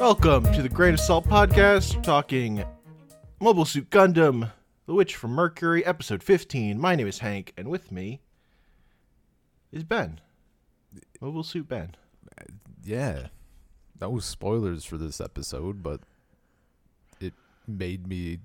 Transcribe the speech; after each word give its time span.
Welcome 0.00 0.44
to 0.52 0.62
the 0.62 0.68
Grain 0.68 0.94
of 0.94 1.00
Salt 1.00 1.26
podcast, 1.26 2.02
talking 2.02 2.62
Mobile 3.40 3.64
Suit 3.64 3.88
Gundam, 3.90 4.50
The 4.86 4.92
Witch 4.94 5.16
from 5.16 5.30
Mercury, 5.32 5.84
episode 5.86 6.22
15. 6.22 6.78
My 6.78 6.94
name 6.94 7.06
is 7.06 7.20
Hank, 7.20 7.52
and 7.56 7.68
with 7.68 7.90
me 7.90 8.20
is 9.72 9.84
Ben. 9.84 10.20
Mobile 11.20 11.42
Suit 11.42 11.68
Ben. 11.68 11.94
Yeah. 12.84 13.28
No 14.00 14.18
spoilers 14.18 14.84
for 14.84 14.98
this 14.98 15.20
episode, 15.20 15.82
but 15.82 16.00
it 17.18 17.32
made 17.66 18.06
me 18.06 18.40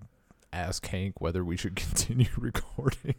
ask 0.53 0.85
Hank 0.87 1.19
whether 1.19 1.43
we 1.43 1.57
should 1.57 1.75
continue 1.75 2.29
recording. 2.37 3.15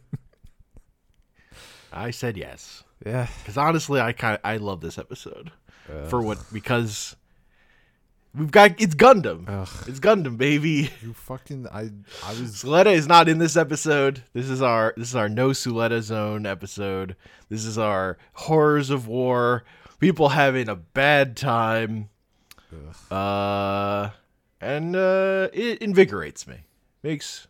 I 1.91 2.09
said 2.09 2.35
yes. 2.37 2.83
Yeah. 3.05 3.27
Because 3.43 3.57
honestly, 3.57 4.01
I 4.01 4.11
kind 4.13 4.39
I 4.43 4.57
love 4.57 4.81
this 4.81 4.97
episode. 4.97 5.51
Uh, 5.87 6.07
For 6.07 6.21
what? 6.21 6.39
Because 6.51 7.15
we've 8.35 8.51
got 8.51 8.79
it's 8.81 8.95
Gundam. 8.95 9.45
ugh, 9.47 9.69
It's 9.87 9.99
Gundam, 9.99 10.37
baby. 10.37 10.89
you 11.01 11.13
fucking 11.13 11.67
I 11.71 11.89
I 12.23 12.29
was 12.29 12.63
Suletta 12.63 12.93
is 12.93 13.07
not 13.07 13.29
in 13.29 13.37
this 13.37 13.55
episode. 13.57 14.23
This 14.33 14.49
is 14.49 14.61
our 14.61 14.93
this 14.97 15.09
is 15.09 15.15
our 15.15 15.29
no 15.29 15.49
Suletta 15.49 16.01
zone 16.01 16.45
episode. 16.45 17.15
This 17.49 17.65
is 17.65 17.77
our 17.77 18.17
horrors 18.33 18.89
of 18.89 19.07
war. 19.07 19.63
People 19.99 20.29
having 20.29 20.67
a 20.69 20.75
bad 20.75 21.35
time. 21.37 22.09
ugh, 22.71 23.11
Uh 23.11 24.09
and 24.61 24.95
uh 24.95 25.49
it 25.53 25.81
invigorates 25.81 26.47
me. 26.47 26.57
Makes 27.03 27.47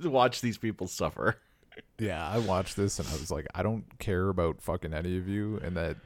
to 0.00 0.10
watch 0.10 0.40
these 0.40 0.58
people 0.58 0.86
suffer. 0.88 1.36
yeah, 1.98 2.28
I 2.28 2.38
watched 2.38 2.76
this 2.76 2.98
and 2.98 3.06
I 3.08 3.12
was 3.12 3.30
like, 3.30 3.46
I 3.54 3.62
don't 3.62 3.84
care 3.98 4.28
about 4.28 4.60
fucking 4.60 4.92
any 4.92 5.16
of 5.16 5.28
you 5.28 5.58
and 5.62 5.76
that 5.76 5.96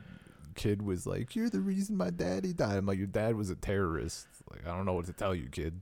kid 0.57 0.83
was 0.83 1.07
like, 1.07 1.37
You're 1.37 1.51
the 1.51 1.61
reason 1.61 1.97
my 1.97 2.11
daddy 2.11 2.53
died. 2.53 2.77
I'm 2.77 2.87
like, 2.87 2.99
Your 2.99 3.07
dad 3.07 3.37
was 3.37 3.51
a 3.51 3.55
terrorist. 3.55 4.27
Like, 4.51 4.67
I 4.67 4.77
don't 4.77 4.87
know 4.87 4.95
what 4.95 5.07
to 5.07 5.13
tell 5.13 5.35
you, 5.35 5.49
kid. 5.49 5.81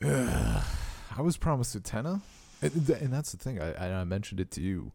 I 0.04 1.20
was 1.20 1.36
promised 1.36 1.76
Utena. 1.80 2.20
And, 2.62 2.88
and 2.90 3.12
that's 3.12 3.32
the 3.32 3.38
thing. 3.38 3.60
I, 3.60 3.72
I 3.72 4.00
I 4.00 4.04
mentioned 4.04 4.40
it 4.40 4.50
to 4.52 4.60
you. 4.60 4.92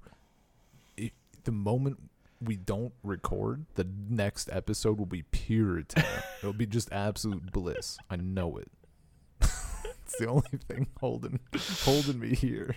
It, 0.97 1.14
the 1.44 1.52
moment 1.52 1.97
we 2.42 2.56
don't 2.56 2.94
record, 3.03 3.66
the 3.75 3.88
next 4.09 4.50
episode 4.52 4.97
will 4.97 5.06
be 5.06 5.23
pure 5.23 5.81
Utena. 5.81 6.23
It'll 6.40 6.53
be 6.53 6.66
just 6.66 6.92
absolute 6.92 7.52
bliss. 7.52 7.97
I 8.09 8.16
know 8.17 8.58
it. 8.58 8.72
it's 9.42 10.17
the 10.19 10.28
only 10.28 10.59
thing 10.67 10.88
holding 11.00 11.40
holding 11.84 12.19
me 12.19 12.36
here. 12.36 12.75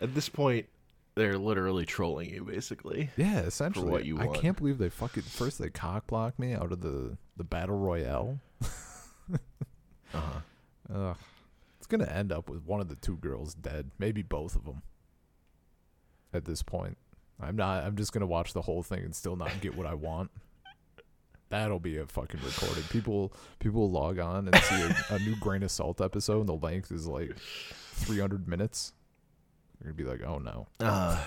At 0.00 0.14
this 0.14 0.28
point, 0.28 0.66
they're 1.14 1.38
literally 1.38 1.84
trolling 1.84 2.30
you 2.30 2.44
basically. 2.44 3.10
Yeah, 3.16 3.40
essentially. 3.40 3.90
what 3.90 4.04
you 4.04 4.16
want. 4.16 4.36
I 4.36 4.40
can't 4.40 4.56
believe 4.56 4.78
they 4.78 4.88
fucking 4.88 5.24
first 5.24 5.58
they 5.58 5.68
cock 5.68 6.06
blocked 6.06 6.38
me 6.38 6.54
out 6.54 6.72
of 6.72 6.80
the 6.80 7.16
the 7.36 7.44
battle 7.44 7.78
royale. 7.78 8.38
Uh-huh. 10.14 10.40
Ugh. 10.94 11.16
It's 11.78 11.86
gonna 11.86 12.04
end 12.04 12.32
up 12.32 12.48
with 12.48 12.64
one 12.64 12.80
of 12.80 12.88
the 12.88 12.96
two 12.96 13.16
girls 13.16 13.54
dead, 13.54 13.90
maybe 13.98 14.22
both 14.22 14.56
of 14.56 14.64
them. 14.64 14.82
At 16.34 16.44
this 16.44 16.62
point, 16.62 16.98
I'm 17.40 17.56
not. 17.56 17.84
I'm 17.84 17.96
just 17.96 18.12
gonna 18.12 18.26
watch 18.26 18.52
the 18.52 18.62
whole 18.62 18.82
thing 18.82 19.02
and 19.04 19.14
still 19.14 19.36
not 19.36 19.50
get 19.60 19.76
what 19.76 19.86
I 19.86 19.94
want. 19.94 20.30
That'll 21.48 21.80
be 21.80 21.98
a 21.98 22.06
fucking 22.06 22.40
recording. 22.44 22.84
People 22.84 23.32
people 23.58 23.90
log 23.90 24.18
on 24.18 24.48
and 24.48 24.56
see 24.64 24.82
a, 24.82 25.14
a 25.14 25.18
new 25.18 25.36
grain 25.36 25.62
of 25.62 25.70
salt 25.70 26.00
episode, 26.00 26.40
and 26.40 26.48
the 26.48 26.54
length 26.54 26.92
is 26.92 27.06
like 27.06 27.36
300 27.38 28.48
minutes. 28.48 28.92
They're 29.82 29.92
gonna 29.92 30.04
be 30.04 30.10
like, 30.10 30.22
"Oh 30.28 30.38
no." 30.38 30.66
Uh, 30.80 31.24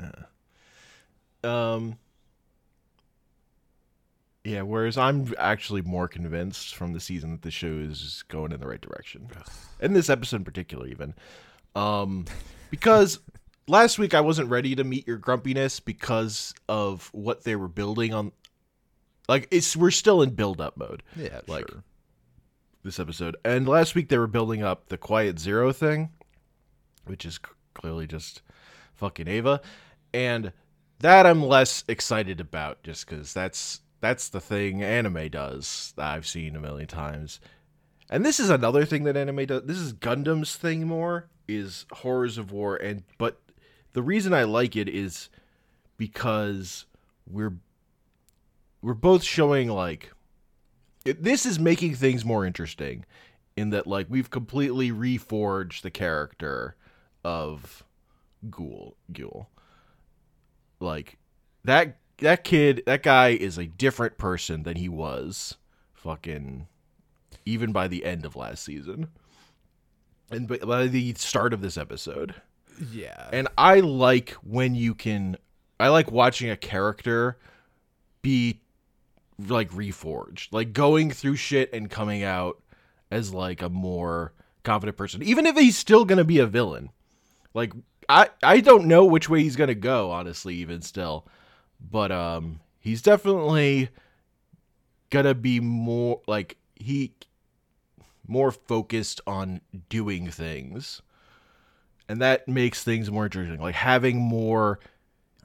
uh, 1.42 1.46
um. 1.46 1.98
Yeah, 4.44 4.62
whereas 4.62 4.98
I'm 4.98 5.32
actually 5.38 5.82
more 5.82 6.08
convinced 6.08 6.74
from 6.74 6.92
the 6.92 7.00
season 7.00 7.30
that 7.30 7.42
the 7.42 7.50
show 7.52 7.68
is 7.68 8.24
going 8.26 8.50
in 8.50 8.58
the 8.58 8.66
right 8.66 8.80
direction. 8.80 9.28
In 9.80 9.92
this 9.92 10.10
episode 10.10 10.36
in 10.36 10.44
particular, 10.44 10.86
even. 10.88 11.14
Um, 11.76 12.26
because 12.68 13.20
last 13.68 14.00
week 14.00 14.14
I 14.14 14.20
wasn't 14.20 14.50
ready 14.50 14.74
to 14.74 14.82
meet 14.82 15.06
your 15.06 15.16
grumpiness 15.16 15.78
because 15.78 16.54
of 16.68 17.08
what 17.12 17.44
they 17.44 17.54
were 17.54 17.68
building 17.68 18.12
on. 18.12 18.32
Like, 19.28 19.46
it's 19.52 19.76
we're 19.76 19.92
still 19.92 20.22
in 20.22 20.30
build 20.30 20.60
up 20.60 20.76
mode 20.76 21.04
Yeah, 21.16 21.40
Like, 21.46 21.70
sure. 21.70 21.84
This 22.84 22.98
episode. 22.98 23.36
And 23.44 23.68
last 23.68 23.94
week 23.94 24.08
they 24.08 24.18
were 24.18 24.26
building 24.26 24.64
up 24.64 24.88
the 24.88 24.98
Quiet 24.98 25.38
Zero 25.38 25.72
thing, 25.72 26.10
which 27.04 27.24
is 27.24 27.38
clearly 27.74 28.08
just 28.08 28.42
fucking 28.94 29.28
Eva, 29.28 29.60
and 30.12 30.52
that 30.98 31.24
I'm 31.24 31.44
less 31.44 31.84
excited 31.86 32.40
about 32.40 32.82
just 32.82 33.06
because 33.06 33.32
that's 33.32 33.82
that's 34.00 34.28
the 34.28 34.40
thing 34.40 34.82
anime 34.82 35.28
does 35.28 35.92
that 35.96 36.06
I've 36.06 36.26
seen 36.26 36.56
a 36.56 36.60
million 36.60 36.88
times. 36.88 37.38
And 38.10 38.26
this 38.26 38.40
is 38.40 38.50
another 38.50 38.84
thing 38.84 39.04
that 39.04 39.16
anime 39.16 39.46
does. 39.46 39.62
This 39.62 39.78
is 39.78 39.92
Gundam's 39.92 40.56
thing 40.56 40.84
more 40.88 41.28
is 41.46 41.86
horrors 41.92 42.36
of 42.36 42.50
war, 42.50 42.74
and 42.74 43.04
but 43.16 43.40
the 43.92 44.02
reason 44.02 44.34
I 44.34 44.42
like 44.42 44.74
it 44.74 44.88
is 44.88 45.28
because 45.96 46.86
we're 47.30 47.54
we're 48.82 48.94
both 48.94 49.22
showing 49.22 49.68
like 49.68 50.12
it, 51.04 51.22
this 51.22 51.46
is 51.46 51.58
making 51.58 51.94
things 51.94 52.24
more 52.24 52.44
interesting 52.44 53.04
in 53.56 53.70
that 53.70 53.86
like 53.86 54.06
we've 54.08 54.30
completely 54.30 54.90
reforged 54.90 55.82
the 55.82 55.90
character 55.90 56.76
of 57.24 57.84
Ghoul 58.50 58.96
Ghoul. 59.12 59.48
Like 60.80 61.18
that 61.64 61.96
that 62.18 62.44
kid, 62.44 62.82
that 62.86 63.02
guy 63.02 63.28
is 63.28 63.58
a 63.58 63.66
different 63.66 64.18
person 64.18 64.62
than 64.62 64.76
he 64.76 64.88
was 64.88 65.56
fucking 65.92 66.66
even 67.44 67.72
by 67.72 67.88
the 67.88 68.04
end 68.04 68.24
of 68.24 68.36
last 68.36 68.64
season. 68.64 69.08
And 70.30 70.48
by, 70.48 70.58
by 70.58 70.86
the 70.86 71.14
start 71.14 71.52
of 71.52 71.60
this 71.60 71.76
episode. 71.76 72.34
Yeah. 72.90 73.28
And 73.32 73.48
I 73.58 73.80
like 73.80 74.30
when 74.42 74.74
you 74.74 74.94
can 74.94 75.36
I 75.78 75.88
like 75.88 76.10
watching 76.10 76.48
a 76.48 76.56
character 76.56 77.36
be 78.22 78.60
like 79.50 79.70
reforged. 79.70 80.48
Like 80.52 80.72
going 80.72 81.10
through 81.10 81.36
shit 81.36 81.72
and 81.72 81.90
coming 81.90 82.22
out 82.22 82.60
as 83.10 83.32
like 83.32 83.62
a 83.62 83.68
more 83.68 84.32
confident 84.62 84.96
person. 84.96 85.22
Even 85.22 85.46
if 85.46 85.56
he's 85.56 85.76
still 85.76 86.04
to 86.18 86.24
be 86.24 86.38
a 86.38 86.46
villain. 86.46 86.90
Like 87.54 87.72
I 88.08 88.30
I 88.42 88.60
don't 88.60 88.86
know 88.86 89.04
which 89.04 89.28
way 89.28 89.42
he's 89.42 89.56
to 89.68 89.74
go 89.74 90.10
honestly 90.10 90.56
even 90.56 90.82
still. 90.82 91.26
But 91.80 92.12
um 92.12 92.60
he's 92.80 93.02
definitely 93.02 93.90
to 95.24 95.34
be 95.34 95.60
more 95.60 96.20
like 96.26 96.56
he 96.74 97.12
more 98.26 98.50
focused 98.50 99.20
on 99.26 99.60
doing 99.88 100.30
things 100.30 101.02
and 102.08 102.20
that 102.20 102.48
makes 102.48 102.82
things 102.82 103.10
more 103.10 103.24
interesting 103.24 103.60
like 103.60 103.74
having 103.74 104.18
more 104.18 104.78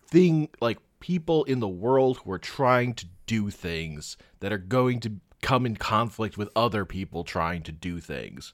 thing 0.10 0.50
like 0.62 0.78
people 1.00 1.44
in 1.46 1.60
the 1.60 1.68
world 1.68 2.18
who 2.18 2.32
are 2.32 2.40
trying 2.40 2.94
to 2.94 3.06
do 3.28 3.52
things 3.52 4.18
that 4.40 4.52
are 4.52 4.58
going 4.58 5.00
to 5.02 5.14
come 5.42 5.66
in 5.66 5.76
conflict 5.76 6.38
with 6.38 6.50
other 6.56 6.84
people 6.84 7.24
trying 7.24 7.62
to 7.64 7.72
do 7.72 8.00
things. 8.00 8.54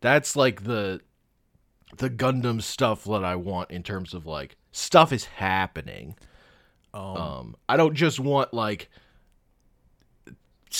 That's 0.00 0.36
like 0.36 0.64
the 0.64 1.00
the 1.96 2.10
gundam 2.10 2.62
stuff 2.62 3.02
that 3.02 3.24
i 3.24 3.34
want 3.34 3.68
in 3.72 3.82
terms 3.82 4.14
of 4.14 4.24
like 4.24 4.56
stuff 4.70 5.12
is 5.12 5.24
happening. 5.24 6.16
Um, 6.92 7.02
um 7.16 7.56
i 7.68 7.76
don't 7.76 7.94
just 7.94 8.20
want 8.20 8.52
like 8.52 8.90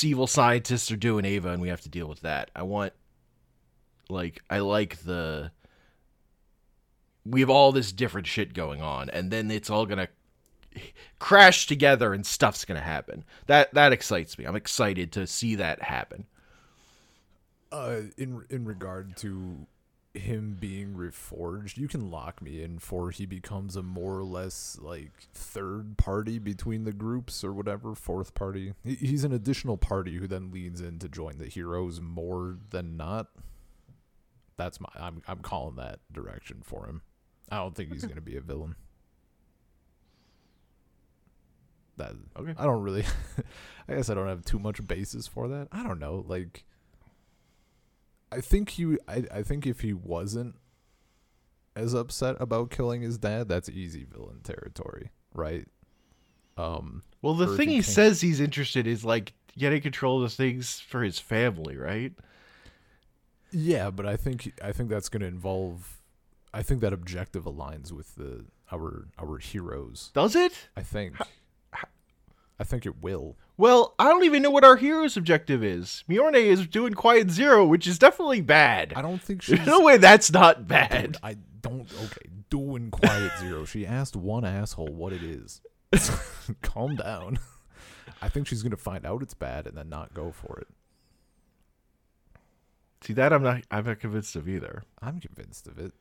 evil 0.02 0.26
scientists 0.26 0.90
are 0.90 0.96
doing 0.96 1.24
Eva 1.24 1.50
and 1.50 1.60
we 1.60 1.68
have 1.68 1.80
to 1.80 1.88
deal 1.88 2.06
with 2.06 2.20
that. 2.20 2.50
I 2.54 2.62
want 2.62 2.92
like 4.08 4.42
i 4.50 4.58
like 4.58 4.98
the 5.04 5.52
we 7.24 7.40
have 7.40 7.50
all 7.50 7.70
this 7.72 7.92
different 7.92 8.26
shit 8.26 8.54
going 8.54 8.82
on 8.82 9.08
and 9.10 9.30
then 9.30 9.50
it's 9.50 9.70
all 9.70 9.86
gonna 9.86 10.08
crash 11.18 11.66
together 11.66 12.12
and 12.12 12.24
stuff's 12.24 12.64
gonna 12.64 12.80
happen. 12.80 13.24
That 13.46 13.72
that 13.74 13.92
excites 13.92 14.38
me. 14.38 14.44
I'm 14.44 14.56
excited 14.56 15.12
to 15.12 15.26
see 15.26 15.54
that 15.56 15.82
happen. 15.82 16.26
Uh 17.72 18.02
in 18.16 18.44
in 18.50 18.64
regard 18.64 19.16
to 19.18 19.66
him 20.12 20.56
being 20.58 20.92
reforged 20.94 21.76
you 21.76 21.86
can 21.86 22.10
lock 22.10 22.42
me 22.42 22.64
in 22.64 22.80
for 22.80 23.12
he 23.12 23.24
becomes 23.26 23.76
a 23.76 23.82
more 23.82 24.18
or 24.18 24.24
less 24.24 24.76
like 24.82 25.12
third 25.32 25.96
party 25.96 26.36
between 26.40 26.82
the 26.82 26.92
groups 26.92 27.44
or 27.44 27.52
whatever 27.52 27.94
fourth 27.94 28.34
party. 28.34 28.74
He's 28.82 29.22
an 29.22 29.32
additional 29.32 29.76
party 29.76 30.16
who 30.16 30.26
then 30.26 30.50
leads 30.50 30.80
in 30.80 30.98
to 30.98 31.08
join 31.08 31.38
the 31.38 31.46
heroes 31.46 32.00
more 32.00 32.56
than 32.70 32.96
not. 32.96 33.28
That's 34.56 34.80
my 34.80 34.88
i'm 34.98 35.22
i'm 35.28 35.38
calling 35.38 35.76
that 35.76 36.00
direction 36.12 36.62
for 36.64 36.86
him. 36.86 37.02
I 37.52 37.56
don't 37.56 37.74
think 37.74 37.92
he's 37.92 38.04
going 38.04 38.14
to 38.14 38.20
be 38.20 38.36
a 38.36 38.40
villain 38.40 38.76
that 42.00 42.12
Okay. 42.38 42.54
i 42.58 42.64
don't 42.64 42.82
really 42.82 43.04
i 43.88 43.94
guess 43.94 44.10
i 44.10 44.14
don't 44.14 44.26
have 44.28 44.44
too 44.44 44.58
much 44.58 44.84
basis 44.86 45.26
for 45.26 45.48
that 45.48 45.68
i 45.72 45.82
don't 45.82 46.00
know 46.00 46.24
like 46.26 46.64
I 48.32 48.40
think 48.40 48.68
he 48.70 48.96
I, 49.08 49.24
I 49.34 49.42
think 49.42 49.66
if 49.66 49.80
he 49.80 49.92
wasn't 49.92 50.54
as 51.74 51.94
upset 51.94 52.36
about 52.38 52.70
killing 52.70 53.02
his 53.02 53.18
dad, 53.18 53.48
that's 53.48 53.68
easy 53.68 54.04
villain 54.04 54.38
territory, 54.44 55.10
right? 55.34 55.66
Um, 56.56 57.02
Well, 57.22 57.34
the 57.34 57.56
thing 57.56 57.70
he 57.70 57.82
says 57.82 58.20
he's 58.20 58.38
interested 58.38 58.86
is 58.86 59.04
like 59.04 59.32
getting 59.58 59.80
control 59.82 60.22
of 60.22 60.30
the 60.30 60.36
things 60.36 60.78
for 60.78 61.02
his 61.02 61.18
family, 61.18 61.76
right? 61.76 62.12
yeah, 63.50 63.90
but 63.90 64.06
I 64.06 64.16
think 64.16 64.52
I 64.62 64.70
think 64.70 64.90
that's 64.90 65.08
going 65.08 65.22
to 65.22 65.26
involve. 65.26 65.98
I 66.54 66.62
think 66.62 66.80
that 66.82 66.92
objective 66.92 67.44
aligns 67.46 67.90
with 67.90 68.14
the 68.14 68.44
our 68.72 69.08
our 69.18 69.38
heroes. 69.38 70.10
Does 70.14 70.36
it? 70.36 70.68
I 70.76 70.82
think. 70.82 71.16
I 72.60 72.64
think 72.64 72.84
it 72.84 73.02
will. 73.02 73.38
Well, 73.56 73.94
I 73.98 74.04
don't 74.04 74.24
even 74.24 74.42
know 74.42 74.50
what 74.50 74.64
our 74.64 74.76
hero's 74.76 75.16
objective 75.16 75.64
is. 75.64 76.04
Miorine 76.08 76.34
is 76.34 76.66
doing 76.66 76.92
Quiet 76.92 77.30
Zero, 77.30 77.66
which 77.66 77.86
is 77.86 77.98
definitely 77.98 78.42
bad. 78.42 78.92
I 78.94 79.00
don't 79.00 79.20
think 79.20 79.40
she's. 79.42 79.56
There's 79.56 79.66
no 79.66 79.80
way 79.80 79.96
that's 79.96 80.30
not 80.30 80.68
bad. 80.68 81.12
Dude, 81.12 81.16
I 81.22 81.36
don't. 81.62 81.90
Okay, 82.04 82.28
doing 82.50 82.90
quiet 82.90 83.32
zero. 83.38 83.64
She 83.70 83.86
asked 83.86 84.14
one 84.14 84.44
asshole 84.44 84.88
what 84.88 85.12
it 85.12 85.22
is. 85.22 85.62
Calm 86.62 86.96
down. 86.96 87.38
I 88.20 88.28
think 88.28 88.46
she's 88.46 88.62
gonna 88.62 88.76
find 88.76 89.06
out 89.06 89.22
it's 89.22 89.34
bad 89.34 89.66
and 89.66 89.76
then 89.76 89.88
not 89.88 90.12
go 90.12 90.30
for 90.30 90.58
it. 90.58 90.68
See 93.00 93.14
that 93.14 93.32
I'm 93.32 93.42
not 93.42 93.62
I'm 93.70 93.86
not 93.86 94.00
convinced 94.00 94.36
of 94.36 94.48
either. 94.48 94.82
I'm 95.00 95.18
convinced 95.20 95.66
of 95.66 95.78
it. 95.78 95.92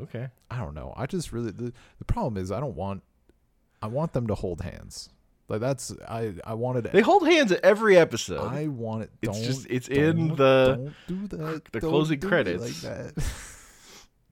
Okay. 0.00 0.28
I 0.50 0.58
don't 0.58 0.74
know. 0.74 0.94
I 0.96 1.06
just 1.06 1.32
really 1.32 1.50
the 1.50 1.72
the 1.98 2.04
problem 2.06 2.42
is 2.42 2.50
I 2.50 2.60
don't 2.60 2.76
want. 2.76 3.02
I 3.84 3.86
want 3.88 4.14
them 4.14 4.28
to 4.28 4.34
hold 4.34 4.62
hands. 4.62 5.10
Like 5.46 5.60
that's 5.60 5.92
I 6.08 6.32
I 6.42 6.54
wanted. 6.54 6.84
They 6.84 7.02
hold 7.02 7.26
hands 7.28 7.52
at 7.52 7.62
every 7.62 7.98
episode. 7.98 8.40
I 8.50 8.66
want 8.68 9.02
it. 9.02 9.10
It's 9.20 9.40
just- 9.40 9.66
it's 9.68 9.88
in 9.88 10.28
the- 10.36 10.92
Don't 11.06 11.28
do 11.28 11.36
that. 11.36 11.64
the 11.70 11.80
Don't 11.80 11.90
closing 11.90 12.18
credits. 12.18 12.82
like 12.82 13.12
that. 13.14 13.24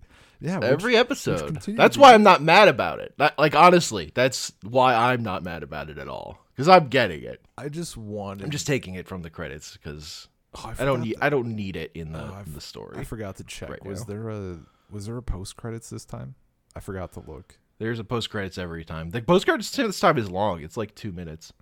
yeah. 0.40 0.58
every 0.62 0.96
episode. 0.96 1.56
That's 1.66 1.98
why 1.98 2.14
I'm 2.14 2.22
not 2.22 2.42
mad 2.42 2.68
about 2.68 2.98
it. 3.00 3.14
Like 3.38 3.54
honestly, 3.54 4.10
that's 4.14 4.52
why 4.62 4.94
I'm 4.94 5.22
not 5.22 5.42
mad 5.42 5.62
about 5.62 5.90
it 5.90 5.98
at 5.98 6.08
all. 6.08 6.38
Because 6.54 6.68
I'm 6.68 6.88
getting 6.88 7.22
it. 7.22 7.42
I 7.58 7.68
just 7.68 7.96
wanted. 7.98 8.44
I'm 8.44 8.50
just 8.50 8.66
taking 8.66 8.94
it 8.94 9.06
from 9.06 9.20
the 9.22 9.30
credits 9.30 9.76
because 9.76 10.28
Oh, 10.54 10.72
I 10.78 10.84
don't 10.86 11.00
need 11.02 11.16
I 11.20 11.28
don't 11.28 11.54
need 11.54 11.76
it 11.76 11.92
in 11.94 12.12
the 12.12 12.20
Oh, 12.22 12.42
in 12.46 12.54
the 12.54 12.60
story. 12.62 12.96
I 12.98 13.04
forgot 13.04 13.36
to 13.36 13.44
check. 13.44 13.68
right 13.68 13.84
was 13.84 14.00
now. 14.00 14.14
there 14.14 14.28
a 14.30 14.58
was 14.90 15.06
there 15.06 15.16
a 15.18 15.22
post 15.22 15.56
credits 15.56 15.90
this 15.90 16.06
time? 16.06 16.36
I 16.74 16.80
forgot 16.80 17.12
to 17.12 17.20
look. 17.20 17.58
There's 17.82 17.98
a 17.98 18.04
post 18.04 18.30
credits 18.30 18.58
every 18.58 18.84
time. 18.84 19.10
The 19.10 19.20
post 19.20 19.44
credits 19.44 19.72
this 19.72 19.98
time 19.98 20.16
is 20.16 20.30
long. 20.30 20.62
It's 20.62 20.76
like 20.76 20.94
two 20.94 21.10
minutes. 21.10 21.52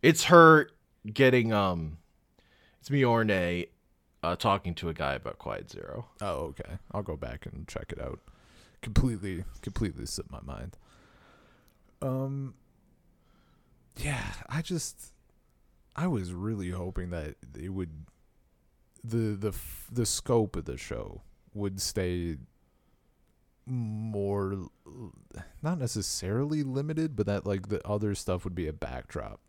It's 0.00 0.24
her 0.24 0.70
getting 1.12 1.52
um, 1.52 1.98
it's 2.80 2.88
Miorine, 2.88 3.68
uh, 4.22 4.36
talking 4.36 4.74
to 4.76 4.88
a 4.88 4.94
guy 4.94 5.12
about 5.12 5.36
Quiet 5.38 5.70
Zero. 5.70 6.06
Oh, 6.22 6.46
okay. 6.46 6.78
I'll 6.92 7.02
go 7.02 7.14
back 7.14 7.44
and 7.44 7.68
check 7.68 7.92
it 7.92 8.00
out. 8.00 8.20
Completely, 8.80 9.44
completely 9.60 10.06
slipped 10.06 10.32
my 10.32 10.40
mind. 10.40 10.78
Um. 12.00 12.54
Yeah, 13.98 14.32
I 14.48 14.62
just, 14.62 15.12
I 15.94 16.06
was 16.06 16.32
really 16.32 16.70
hoping 16.70 17.10
that 17.10 17.34
it 17.54 17.68
would, 17.68 18.06
the 19.04 19.36
the 19.36 19.54
the 19.92 20.06
scope 20.06 20.56
of 20.56 20.64
the 20.64 20.78
show 20.78 21.20
would 21.52 21.82
stay 21.82 22.38
more, 23.66 24.68
not 25.62 25.78
necessarily 25.78 26.62
limited, 26.62 27.16
but 27.16 27.26
that 27.26 27.46
like 27.46 27.68
the 27.68 27.86
other 27.86 28.14
stuff 28.14 28.44
would 28.44 28.54
be 28.54 28.66
a 28.68 28.72
backdrop. 28.72 29.40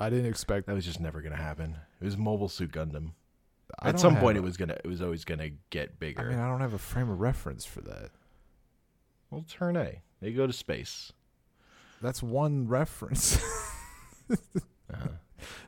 I 0.00 0.10
didn't 0.10 0.26
expect. 0.26 0.66
That 0.66 0.74
was 0.74 0.84
just 0.84 1.00
never 1.00 1.20
gonna 1.22 1.36
happen. 1.36 1.76
It 2.00 2.04
was 2.04 2.16
Mobile 2.16 2.48
Suit 2.48 2.72
Gundam. 2.72 3.12
I 3.80 3.90
At 3.90 4.00
some 4.00 4.16
point, 4.16 4.36
a- 4.36 4.40
it 4.40 4.44
was 4.44 4.56
gonna. 4.56 4.76
It 4.82 4.88
was 4.88 5.00
always 5.02 5.24
gonna 5.24 5.50
get 5.70 5.98
bigger. 6.00 6.22
I 6.22 6.28
mean, 6.30 6.38
I 6.38 6.48
don't 6.48 6.60
have 6.60 6.74
a 6.74 6.78
frame 6.78 7.10
of 7.10 7.20
reference 7.20 7.64
for 7.64 7.80
that. 7.82 8.10
well, 9.30 9.44
turn 9.48 9.76
A. 9.76 10.02
They 10.20 10.32
go 10.32 10.46
to 10.46 10.52
space. 10.52 11.12
That's 12.02 12.22
one 12.22 12.66
reference. 12.68 13.38
Uh-huh. 14.92 15.08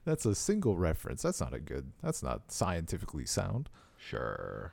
That's 0.04 0.24
a 0.24 0.34
single 0.34 0.76
reference. 0.76 1.22
That's 1.22 1.40
not 1.40 1.52
a 1.52 1.58
good. 1.58 1.92
That's 2.02 2.22
not 2.22 2.52
scientifically 2.52 3.26
sound. 3.26 3.68
Sure. 3.98 4.72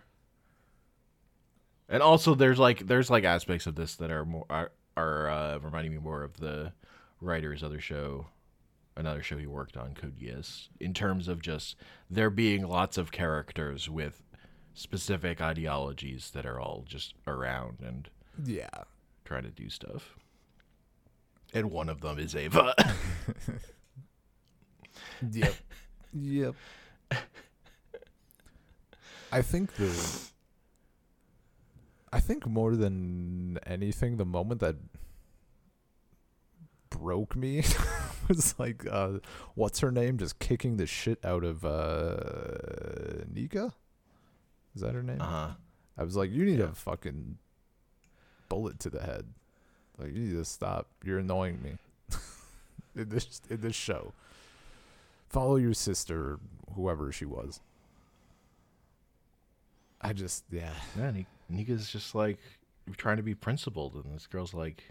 And 1.90 2.02
also, 2.02 2.34
there's 2.36 2.60
like 2.60 2.88
there's 2.88 3.10
like 3.10 3.24
aspects 3.24 3.68
of 3.68 3.76
this 3.76 3.96
that 3.96 4.10
are 4.12 4.26
more 4.26 4.46
are, 4.50 4.72
are 4.98 5.30
uh, 5.30 5.58
reminding 5.60 5.92
me 5.92 6.00
more 6.00 6.24
of 6.24 6.38
the 6.38 6.74
writer's 7.22 7.62
other 7.64 7.80
show, 7.80 8.28
another 8.96 9.22
show 9.22 9.38
he 9.38 9.46
worked 9.48 9.78
on, 9.78 9.94
Code 9.94 10.18
Geass, 10.18 10.68
in 10.80 10.94
terms 10.94 11.28
of 11.28 11.42
just 11.42 11.76
there 12.10 12.30
being 12.30 12.68
lots 12.68 12.98
of 12.98 13.12
characters 13.12 13.90
with 13.90 14.24
specific 14.74 15.40
ideologies 15.42 16.32
that 16.32 16.46
are 16.46 16.60
all 16.60 16.84
just 16.88 17.14
around 17.28 17.78
and 17.86 18.10
Yeah. 18.44 18.70
trying 19.26 19.44
to 19.44 19.52
do 19.52 19.70
stuff. 19.70 20.16
And 21.54 21.70
one 21.70 21.90
of 21.90 22.02
them 22.02 22.18
is 22.18 22.36
Eva. 22.36 22.74
Yep. 25.32 25.54
yep. 26.14 26.56
I 29.32 29.42
think 29.42 29.74
the. 29.76 30.20
I 32.14 32.20
think 32.20 32.46
more 32.46 32.76
than 32.76 33.58
anything, 33.66 34.18
the 34.18 34.26
moment 34.26 34.62
that 34.62 34.76
broke 36.90 37.36
me 37.36 37.64
was 38.28 38.56
like, 38.60 38.86
uh, 38.90 39.14
what's 39.56 39.80
her 39.80 39.92
name? 39.92 40.18
Just 40.18 40.40
kicking 40.40 40.78
the 40.78 40.86
shit 40.86 41.20
out 41.26 41.44
of 41.44 41.66
uh, 41.66 43.26
Nika. 43.32 43.74
Is 44.76 44.82
that 44.82 44.94
her 44.94 45.04
name? 45.04 45.22
uh 45.22 45.26
huh. 45.26 45.48
I 45.98 46.04
was 46.04 46.16
like, 46.16 46.32
you 46.32 46.46
need 46.46 46.60
Yeah. 46.60 46.66
a 46.72 46.76
fucking 46.76 47.38
bullet 48.50 48.80
to 48.80 48.90
the 48.90 49.02
head. 49.02 49.26
Like 49.98 50.14
you 50.14 50.20
need 50.22 50.34
to 50.34 50.46
stop. 50.46 50.88
You're 51.04 51.20
annoying 51.20 51.62
me. 51.62 51.74
in 52.96 53.10
this 53.10 53.42
in 53.50 53.62
this 53.62 53.76
show. 53.76 54.14
Follow 55.30 55.56
your 55.58 55.74
sister, 55.76 56.40
whoever 56.76 57.12
she 57.12 57.26
was. 57.26 57.60
I 60.04 60.14
just 60.14 60.44
yeah. 60.52 60.74
Yeah, 60.98 61.12
Ni- 61.12 61.28
Nika's 61.50 61.90
just 61.90 62.14
like 62.16 62.38
trying 62.98 63.18
to 63.18 63.24
be 63.24 63.36
principled, 63.36 63.96
and 63.96 64.14
this 64.14 64.28
girl's 64.28 64.54
like, 64.54 64.90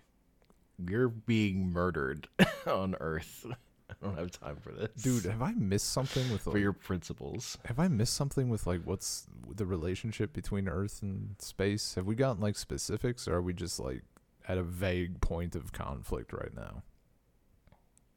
"You're 0.79 1.09
being 1.09 1.73
murdered 1.73 2.29
on 2.67 2.97
Earth. 3.01 3.47
I 3.91 4.07
don't 4.07 4.19
have 4.19 4.31
time 4.31 4.57
for 4.57 4.73
this, 4.73 4.89
Dude, 5.03 5.31
have 5.31 5.43
I 5.43 5.53
missed 5.53 5.91
something 5.91 6.33
with 6.33 6.43
For 6.43 6.53
like, 6.53 6.63
your 6.63 6.73
principles, 6.73 7.59
have 7.67 7.79
I 7.79 7.89
missed 7.89 8.15
something 8.15 8.49
with 8.49 8.67
like 8.67 8.81
what's 8.85 9.27
the 9.55 9.67
relationship 9.67 10.33
between 10.33 10.67
Earth 10.67 11.03
and 11.03 11.37
space? 11.39 11.95
Have 11.97 12.07
we 12.07 12.15
gotten 12.15 12.41
like 12.41 12.57
specifics 12.57 13.29
or 13.29 13.35
are 13.35 13.43
we 13.43 13.53
just 13.53 13.79
like 13.79 14.03
at 14.49 14.57
a 14.57 14.63
vague 14.63 15.21
point 15.21 15.55
of 15.55 15.73
conflict 15.73 16.33
right 16.33 16.55
now? 16.57 16.83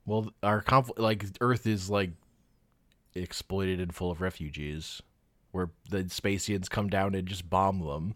well, 0.06 0.32
our 0.44 0.62
conflict, 0.62 1.00
like 1.00 1.26
Earth, 1.42 1.68
is 1.68 1.90
like 1.90 2.12
exploited 3.14 3.80
and 3.80 3.94
full 3.94 4.12
of 4.12 4.22
refugees, 4.22 5.02
where 5.56 5.70
the 5.90 6.04
Spacians 6.04 6.70
come 6.70 6.90
down 6.90 7.16
and 7.16 7.26
just 7.26 7.50
bomb 7.50 7.80
them. 7.80 8.14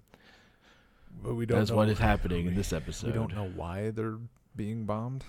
But 1.24 1.36
we 1.36 1.46
don't 1.46 1.60
That's 1.60 1.72
what 1.72 1.88
is 1.88 1.98
happening 1.98 2.48
in 2.48 2.54
this 2.54 2.74
episode. 2.74 3.08
We 3.08 3.14
don't 3.14 3.34
know 3.34 3.50
why 3.56 3.92
they're 3.92 4.18
being 4.58 4.86
bombed. 4.86 5.24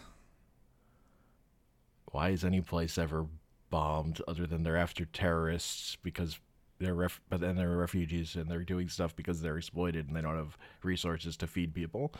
Why 2.10 2.30
is 2.30 2.44
any 2.44 2.62
place 2.62 2.98
ever 2.98 3.26
bombed 3.70 4.20
other 4.26 4.44
than 4.44 4.64
they're 4.64 4.76
after 4.76 5.04
terrorists 5.04 5.96
because 6.02 6.40
they're 6.80 6.94
ref- 6.94 7.20
but 7.28 7.40
then 7.40 7.54
they're 7.54 7.76
refugees 7.76 8.34
and 8.34 8.50
they're 8.50 8.64
doing 8.64 8.88
stuff 8.88 9.14
because 9.14 9.40
they're 9.40 9.58
exploited 9.58 10.08
and 10.08 10.16
they 10.16 10.20
don't 10.20 10.36
have 10.36 10.58
resources 10.82 11.36
to 11.36 11.46
feed 11.46 11.72
people. 11.72 12.12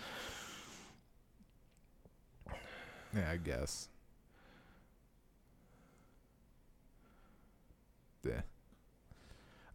Yeah, 3.13 3.29
I 3.29 3.39
guess. 3.39 3.89
Yeah. 8.25 8.43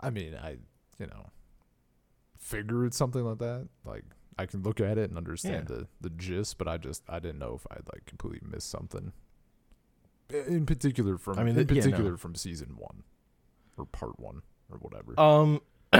I 0.05 0.09
mean, 0.11 0.35
I, 0.35 0.57
you 0.99 1.07
know, 1.07 1.31
figured 2.37 2.93
something 2.93 3.23
like 3.23 3.39
that. 3.39 3.67
Like, 3.85 4.03
I 4.37 4.45
can 4.45 4.61
look 4.63 4.79
at 4.79 4.97
it 4.97 5.09
and 5.09 5.17
understand 5.17 5.67
Yeah. 5.69 5.75
the, 5.77 5.87
the 6.01 6.09
gist, 6.11 6.57
but 6.57 6.67
I 6.67 6.77
just, 6.77 7.03
I 7.09 7.19
didn't 7.19 7.39
know 7.39 7.55
if 7.55 7.65
I'd, 7.71 7.87
like, 7.93 8.05
completely 8.05 8.47
missed 8.49 8.69
something. 8.69 9.13
In 10.29 10.65
particular 10.65 11.17
from, 11.17 11.39
I 11.39 11.43
mean, 11.43 11.57
in 11.57 11.65
the- 11.67 11.73
yeah, 11.73 11.81
no. 11.81 11.85
particular 11.91 12.17
from 12.17 12.35
season 12.35 12.75
one. 12.77 13.03
Or 13.77 13.85
part 13.85 14.19
one, 14.19 14.41
or 14.71 14.77
whatever. 14.77 15.19
Um, 15.19 15.61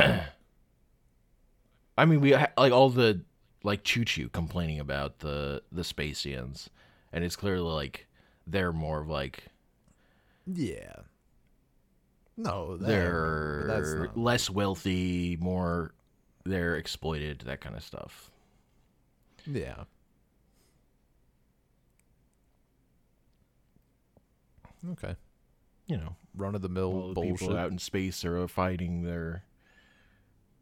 I 1.97 2.05
mean, 2.05 2.21
we 2.21 2.31
ha- 2.33 2.51
like 2.57 2.71
all 2.73 2.89
the 2.89 3.21
like 3.63 3.83
Chuchu 3.83 4.31
complaining 4.31 4.79
about 4.79 5.19
the 5.19 5.61
the 5.71 5.81
Spacians, 5.81 6.69
and 7.11 7.23
it's 7.23 7.35
clearly 7.35 7.69
like 7.71 8.07
they're 8.47 8.71
more 8.73 9.01
of 9.01 9.09
like 9.09 9.45
yeah. 10.45 10.93
No, 12.37 12.77
that, 12.77 12.87
they're 12.87 13.65
not- 13.67 14.17
less 14.17 14.49
wealthy, 14.49 15.37
more 15.39 15.93
they're 16.43 16.75
exploited, 16.75 17.39
that 17.45 17.61
kind 17.61 17.75
of 17.75 17.83
stuff. 17.83 18.29
Yeah. 19.45 19.85
Okay. 24.91 25.15
You 25.87 25.97
know, 25.97 26.15
run 26.35 26.55
of 26.55 26.61
the 26.61 26.69
mill 26.69 27.13
bullshit. 27.13 27.39
people 27.39 27.57
out 27.57 27.71
in 27.71 27.79
space 27.79 28.23
are 28.25 28.47
fighting 28.47 29.03
their 29.03 29.43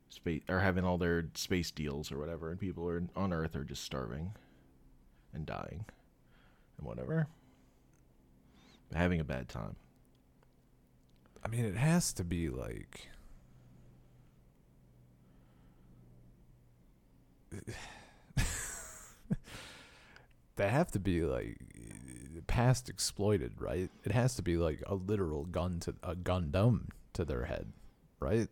space 0.10 0.44
are 0.48 0.60
having 0.60 0.86
all 0.86 0.98
their 0.98 1.26
space 1.34 1.72
deals 1.72 2.12
or 2.12 2.18
whatever, 2.20 2.52
and 2.52 2.60
people 2.60 2.88
are 2.88 3.04
on 3.16 3.34
Earth 3.34 3.56
are 3.56 3.64
just 3.64 3.84
starving 3.84 4.34
and 5.34 5.46
dying. 5.46 5.86
and 6.78 6.86
whatever. 6.88 7.28
Having 8.94 9.20
a 9.22 9.24
bad 9.24 9.50
time. 9.50 9.76
I 11.44 11.50
mean, 11.50 11.66
it 11.66 11.76
has 11.76 12.14
to 12.14 12.24
be 12.24 12.50
like. 12.50 13.10
they 20.56 20.70
have 20.70 20.90
to 20.92 21.00
be 21.00 21.22
like 21.24 21.58
past 22.48 22.90
exploited, 22.90 23.54
right? 23.60 23.90
It 24.04 24.12
has 24.12 24.36
to 24.36 24.42
be 24.42 24.58
like 24.58 24.82
a 24.88 24.96
literal 24.96 25.46
gun 25.46 25.80
to 25.82 25.96
a 26.04 26.16
Gundam 26.16 26.88
to 27.14 27.26
their 27.26 27.46
head, 27.46 27.72
right? 28.20 28.48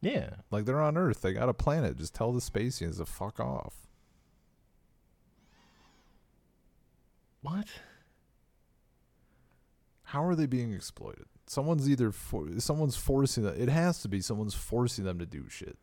Yeah. 0.00 0.30
Like 0.50 0.64
they're 0.64 0.80
on 0.80 0.96
Earth, 0.96 1.22
they 1.22 1.32
got 1.32 1.48
a 1.48 1.54
planet. 1.54 1.96
Just 1.98 2.14
tell 2.14 2.32
the 2.32 2.40
Spacians 2.40 2.98
to 2.98 3.06
fuck 3.06 3.38
off. 3.40 3.74
What? 7.42 7.66
How 10.12 10.22
are 10.26 10.34
they 10.34 10.44
being 10.44 10.74
exploited? 10.74 11.24
Someone's 11.46 11.88
either 11.88 12.12
for 12.12 12.46
someone's 12.58 12.96
forcing 12.96 13.44
them. 13.44 13.54
It 13.58 13.70
has 13.70 14.02
to 14.02 14.08
be 14.08 14.20
someone's 14.20 14.52
forcing 14.52 15.06
them 15.06 15.18
to 15.18 15.24
do 15.24 15.48
shit. 15.48 15.78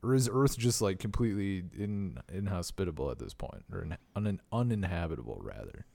Or 0.00 0.14
is 0.14 0.30
Earth 0.32 0.56
just 0.56 0.80
like 0.80 1.00
completely 1.00 1.64
in 1.76 2.20
inhospitable 2.32 3.10
at 3.10 3.18
this 3.18 3.34
point, 3.34 3.64
or 3.72 3.82
in, 3.82 3.98
un, 4.14 4.40
uninhabitable 4.52 5.40
rather? 5.42 5.86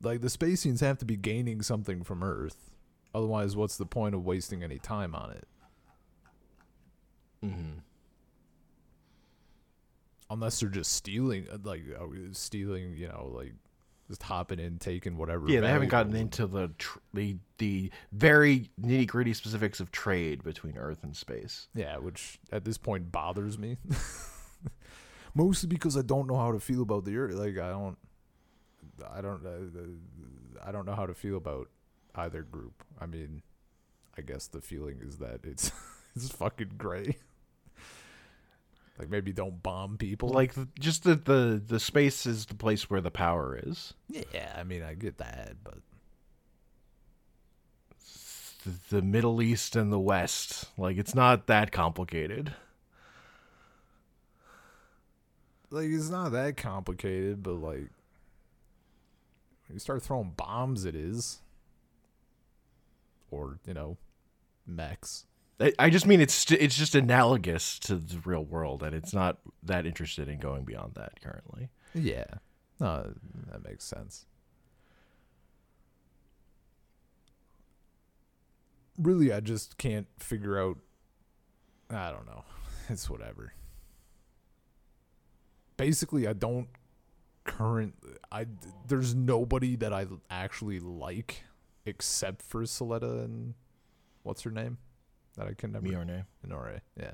Like 0.00 0.22
the 0.22 0.28
Spacians 0.28 0.80
have 0.80 0.96
to 0.96 1.04
be 1.04 1.16
gaining 1.18 1.60
something 1.60 2.02
from 2.02 2.22
Earth, 2.22 2.70
otherwise, 3.14 3.54
what's 3.54 3.76
the 3.76 3.84
point 3.84 4.14
of 4.14 4.24
wasting 4.24 4.62
any 4.62 4.78
time 4.78 5.14
on 5.14 5.32
it? 5.32 5.48
Mm-hmm. 7.44 7.80
Unless 10.30 10.60
they're 10.60 10.68
just 10.68 10.92
stealing, 10.92 11.46
uh, 11.52 11.58
like 11.62 11.82
uh, 11.98 12.06
stealing, 12.32 12.96
you 12.96 13.08
know, 13.08 13.32
like 13.34 13.52
just 14.08 14.22
hopping 14.22 14.58
in, 14.58 14.78
taking 14.78 15.16
whatever. 15.16 15.48
Yeah, 15.48 15.60
they 15.60 15.68
haven't 15.68 15.88
gotten 15.88 16.14
into 16.16 16.46
the 16.46 16.70
tr- 16.78 16.98
the 17.12 17.36
the 17.58 17.90
very 18.12 18.70
nitty 18.80 19.06
gritty 19.06 19.34
specifics 19.34 19.80
of 19.80 19.90
trade 19.92 20.42
between 20.42 20.76
Earth 20.76 21.02
and 21.02 21.16
space. 21.16 21.68
Yeah, 21.74 21.98
which 21.98 22.38
at 22.52 22.64
this 22.64 22.78
point 22.78 23.12
bothers 23.12 23.58
me. 23.58 23.76
Mostly 25.34 25.68
because 25.68 25.96
I 25.96 26.02
don't 26.02 26.26
know 26.26 26.36
how 26.36 26.50
to 26.52 26.58
feel 26.58 26.82
about 26.82 27.04
the 27.04 27.16
earth. 27.16 27.34
Like 27.34 27.56
I 27.56 27.70
don't, 27.70 27.96
I 29.14 29.20
don't, 29.20 29.46
uh, 29.46 30.66
I 30.66 30.72
don't 30.72 30.84
know 30.86 30.96
how 30.96 31.06
to 31.06 31.14
feel 31.14 31.36
about 31.36 31.68
either 32.16 32.42
group. 32.42 32.82
I 33.00 33.06
mean, 33.06 33.42
I 34.18 34.22
guess 34.22 34.48
the 34.48 34.60
feeling 34.60 34.98
is 35.00 35.18
that 35.18 35.40
it's 35.44 35.70
it's 36.16 36.30
fucking 36.30 36.72
gray. 36.78 37.16
Like 39.00 39.08
maybe 39.08 39.32
don't 39.32 39.62
bomb 39.62 39.96
people. 39.96 40.28
Like 40.28 40.52
just 40.78 41.04
the, 41.04 41.14
the 41.16 41.62
the 41.66 41.80
space 41.80 42.26
is 42.26 42.44
the 42.44 42.54
place 42.54 42.90
where 42.90 43.00
the 43.00 43.10
power 43.10 43.58
is. 43.62 43.94
yeah, 44.10 44.54
I 44.54 44.62
mean 44.62 44.82
I 44.82 44.92
get 44.92 45.16
that, 45.18 45.54
but 45.64 45.78
The, 48.64 48.96
the 48.96 49.02
Middle 49.02 49.40
East 49.40 49.74
and 49.74 49.90
the 49.90 49.98
West. 49.98 50.66
Like 50.76 50.98
it's 50.98 51.14
not 51.14 51.46
that 51.46 51.72
complicated. 51.72 52.54
like 55.70 55.88
it's 55.88 56.10
not 56.10 56.32
that 56.32 56.58
complicated, 56.58 57.42
but 57.42 57.54
like 57.54 57.88
when 59.66 59.74
you 59.74 59.78
start 59.78 60.02
throwing 60.02 60.34
bombs, 60.36 60.84
it 60.84 60.94
is, 60.94 61.40
or 63.30 63.58
you 63.66 63.72
know, 63.72 63.96
mechs. 64.66 65.24
I, 65.78 65.90
just 65.90 66.06
mean 66.06 66.20
it's 66.20 66.50
it's 66.50 66.76
just 66.76 66.94
analogous 66.94 67.78
to 67.80 67.96
the 67.96 68.18
real 68.24 68.44
world, 68.44 68.82
and 68.82 68.94
it's 68.94 69.12
not 69.12 69.38
that 69.62 69.84
interested 69.84 70.28
in 70.28 70.38
going 70.38 70.64
beyond 70.64 70.94
that 70.94 71.20
currently. 71.20 71.68
Yeah, 71.94 72.24
no, 72.78 73.12
that 73.50 73.62
makes 73.62 73.84
sense. 73.84 74.24
Really, 78.96 79.32
I 79.32 79.40
just 79.40 79.76
can't 79.76 80.06
figure 80.18 80.58
out. 80.58 80.78
I 81.90 82.10
don't 82.10 82.26
know. 82.26 82.44
It's 82.88 83.08
whatever. 83.08 83.52
Basically, 85.76 86.26
I 86.26 86.32
don't 86.32 86.66
current. 87.44 87.94
I 88.32 88.46
there's 88.88 89.14
nobody 89.14 89.76
that 89.76 89.92
I 89.92 90.06
actually 90.28 90.80
like 90.80 91.44
except 91.86 92.42
for 92.42 92.62
Suletta 92.62 93.24
and 93.24 93.54
what's 94.24 94.42
her 94.42 94.50
name 94.50 94.78
that 95.36 95.46
I 95.46 95.54
can 95.54 95.72
never 95.72 95.86
Miorne. 95.86 96.24
Minore. 96.46 96.80
Yeah, 96.98 97.12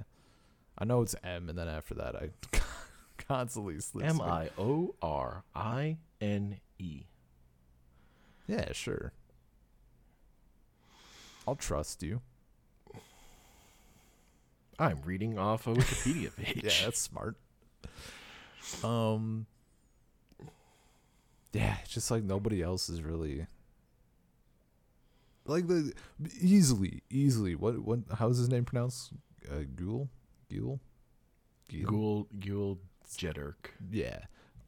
I 0.79 0.85
know 0.85 1.03
it's 1.03 1.15
M, 1.23 1.49
and 1.49 1.59
then 1.59 1.69
after 1.69 1.95
that, 1.95 2.17
I 2.17 2.31
constantly 3.19 3.79
slips 3.81 4.09
M. 4.09 4.21
I 4.21 4.51
O 4.59 4.95
R 5.03 5.45
I 5.55 5.99
N 6.21 6.61
E. 6.79 7.05
Yeah, 8.47 8.73
sure. 8.73 9.13
I'll 11.49 11.57
trust 11.57 12.03
you. 12.03 12.21
I'm 14.79 15.01
reading 15.05 15.39
off 15.39 15.67
a 15.67 15.75
Wikipedia 15.75 16.35
page. 16.37 16.63
Yeah, 16.65 16.85
that's 16.85 17.01
smart. 17.01 17.37
Um 18.85 19.47
Yeah, 21.53 21.77
it's 21.83 21.93
just 21.93 22.11
like 22.11 22.25
nobody 22.25 22.63
else 22.63 22.89
is 22.89 23.03
really 23.03 23.47
like 25.49 25.67
the 25.69 25.93
easily, 26.41 27.03
easily. 27.11 27.55
What 27.55 27.79
what 27.81 28.01
how's 28.15 28.39
his 28.39 28.49
name 28.49 28.65
pronounced? 28.65 29.13
Uh 29.51 29.65
Ghoul? 29.75 30.09
Ghoul? 30.51 30.81
Ghoul? 31.71 31.85
Ghoul 31.85 32.29
Ghoul 32.39 32.79
Yeah. 33.91 34.19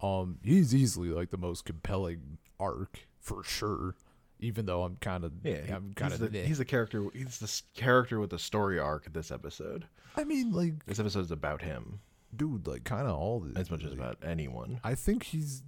Um 0.03 0.39
he's 0.43 0.75
easily 0.75 1.09
like 1.09 1.31
the 1.31 1.39
most 1.39 1.65
compelling 1.65 2.39
arc 2.59 3.07
for 3.21 3.43
sure. 3.43 3.95
Even 4.41 4.67
though 4.67 4.85
I'm 4.85 4.97
kind 4.97 5.25
of 5.25 5.33
Yeah, 5.43 5.63
I'm 5.75 5.93
kind 5.95 6.13
of 6.13 6.21
the, 6.33 6.39
he's 6.39 6.59
the 6.59 6.65
character. 6.65 7.05
He's 7.13 7.39
the 7.39 7.81
character 7.81 8.21
with 8.21 8.31
the 8.31 8.39
story 8.39 8.79
arc. 8.79 9.13
This 9.13 9.33
episode. 9.33 9.87
I 10.17 10.25
mean 10.25 10.53
like 10.53 10.87
This 10.87 11.01
episode's 11.01 11.33
about 11.33 11.63
him 11.63 12.01
dude, 12.35 12.67
like 12.67 12.85
kind 12.85 13.07
of 13.07 13.17
all 13.17 13.41
the 13.41 13.59
as 13.59 13.71
much 13.71 13.85
as 13.85 13.93
about 13.93 14.19
anyone. 14.25 14.81
I 14.85 14.95
think 14.95 15.25
he's 15.25 15.63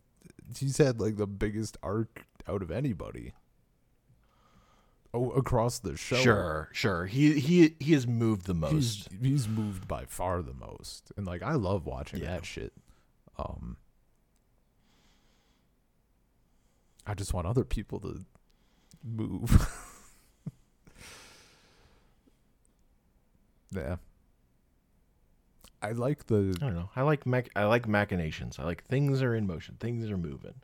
he's 0.57 0.79
had 0.79 1.01
like 1.01 1.17
the 1.17 1.27
biggest 1.27 1.77
arc 1.83 2.25
out 2.49 2.63
of 2.63 2.71
anybody. 2.71 3.33
Oh, 5.13 5.31
across 5.31 5.81
the 5.81 5.97
show. 5.97 6.17
Sure, 6.17 6.69
sure. 6.73 7.07
He 7.07 7.41
he 7.41 7.75
he 7.81 7.93
has 7.95 8.07
moved 8.07 8.47
the 8.47 8.55
most. 8.55 8.73
He's 8.73 9.09
he's 9.21 9.49
moved 9.49 9.89
by 9.89 10.05
far 10.05 10.41
the 10.41 10.55
most. 10.55 11.11
And 11.17 11.27
like 11.27 11.43
I 11.43 11.55
love 11.55 11.85
watching 11.87 12.21
Yeah. 12.21 12.33
that 12.35 12.45
shit. 12.45 12.73
Um 13.39 13.77
I 17.07 17.15
just 17.15 17.35
want 17.35 17.47
other 17.49 17.65
people 17.65 17.99
to 18.01 18.25
move. 19.03 19.69
yeah. 23.75 23.97
I 25.83 25.93
like 25.93 26.27
the 26.27 26.55
I 26.61 26.65
don't 26.67 26.75
know. 26.75 26.91
I 26.95 27.03
like 27.03 27.27
mach- 27.27 27.51
I 27.57 27.65
like 27.65 27.89
machinations. 27.89 28.59
I 28.59 28.65
like 28.65 28.85
things 28.87 29.23
are 29.23 29.35
in 29.35 29.47
motion. 29.47 29.77
Things 29.81 30.11
are 30.11 30.19
moving. 30.19 30.55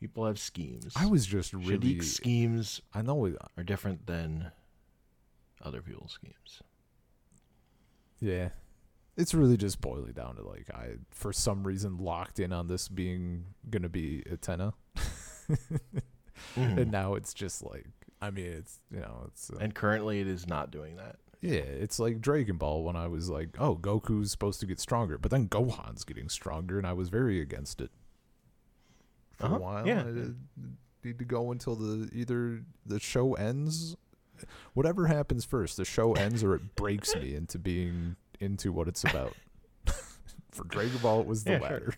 People 0.00 0.26
have 0.26 0.38
schemes. 0.38 0.92
I 0.96 1.06
was 1.06 1.24
just 1.26 1.52
really 1.54 2.00
schemes 2.00 2.80
I 2.92 3.02
know 3.02 3.14
we, 3.14 3.34
are 3.56 3.64
different 3.64 4.06
than 4.06 4.50
other 5.62 5.80
people's 5.80 6.12
schemes. 6.12 6.62
Yeah. 8.20 8.50
It's 9.16 9.32
really 9.32 9.56
just 9.56 9.80
boiling 9.80 10.12
down 10.12 10.36
to 10.36 10.42
like 10.42 10.68
I 10.74 10.96
for 11.10 11.32
some 11.32 11.66
reason 11.66 11.96
locked 11.96 12.38
in 12.38 12.52
on 12.52 12.66
this 12.66 12.88
being 12.88 13.46
gonna 13.70 13.88
be 13.88 14.22
Utena. 14.30 14.74
Mhm. 16.54 16.78
And 16.78 16.90
now 16.90 17.14
it's 17.14 17.32
just 17.32 17.64
like 17.64 17.86
I 18.20 18.30
mean 18.30 18.46
it's 18.46 18.80
you 18.90 19.00
know, 19.00 19.24
it's 19.28 19.50
uh, 19.50 19.56
And 19.60 19.74
currently, 19.74 20.20
it 20.20 20.26
is 20.26 20.46
not 20.46 20.70
doing 20.70 20.96
that. 20.96 21.16
yeah, 21.40 21.60
it's 21.60 21.98
like 21.98 22.20
Dragon 22.20 22.56
Ball 22.58 22.82
when 22.84 22.96
I 22.96 23.06
was 23.06 23.30
like, 23.30 23.56
oh, 23.58 23.76
Goku's 23.76 24.30
supposed 24.30 24.60
to 24.60 24.66
get 24.66 24.80
stronger, 24.80 25.16
but 25.18 25.30
then 25.30 25.48
Gohan's 25.48 26.04
getting 26.04 26.28
stronger 26.28 26.76
and 26.78 26.86
I 26.86 26.92
was 26.92 27.08
very 27.08 27.40
against 27.40 27.80
it. 27.80 27.90
For 29.36 29.46
Uh-huh, 29.46 29.56
a 29.56 29.58
while. 29.58 29.86
yeah. 29.86 30.02
I 30.02 30.32
need 31.06 31.18
to 31.18 31.24
go 31.24 31.52
until 31.52 31.76
the 31.76 32.08
either 32.12 32.62
the 32.84 32.98
show 33.00 33.34
ends 33.34 33.96
whatever 34.74 35.06
happens 35.06 35.44
first, 35.44 35.76
the 35.78 35.84
show 35.84 36.12
ends 36.14 36.42
or 36.44 36.54
it 36.54 36.74
breaks 36.74 37.14
me 37.16 37.34
into 37.36 37.58
being 37.58 38.16
into 38.40 38.70
what 38.72 38.86
it's 38.88 39.02
about. 39.04 39.34
For 40.50 40.64
Dragon 40.64 40.98
Ball, 40.98 41.20
it 41.20 41.26
was 41.26 41.44
the 41.44 41.52
Yeah, 41.52 41.58
sure. 41.68 41.94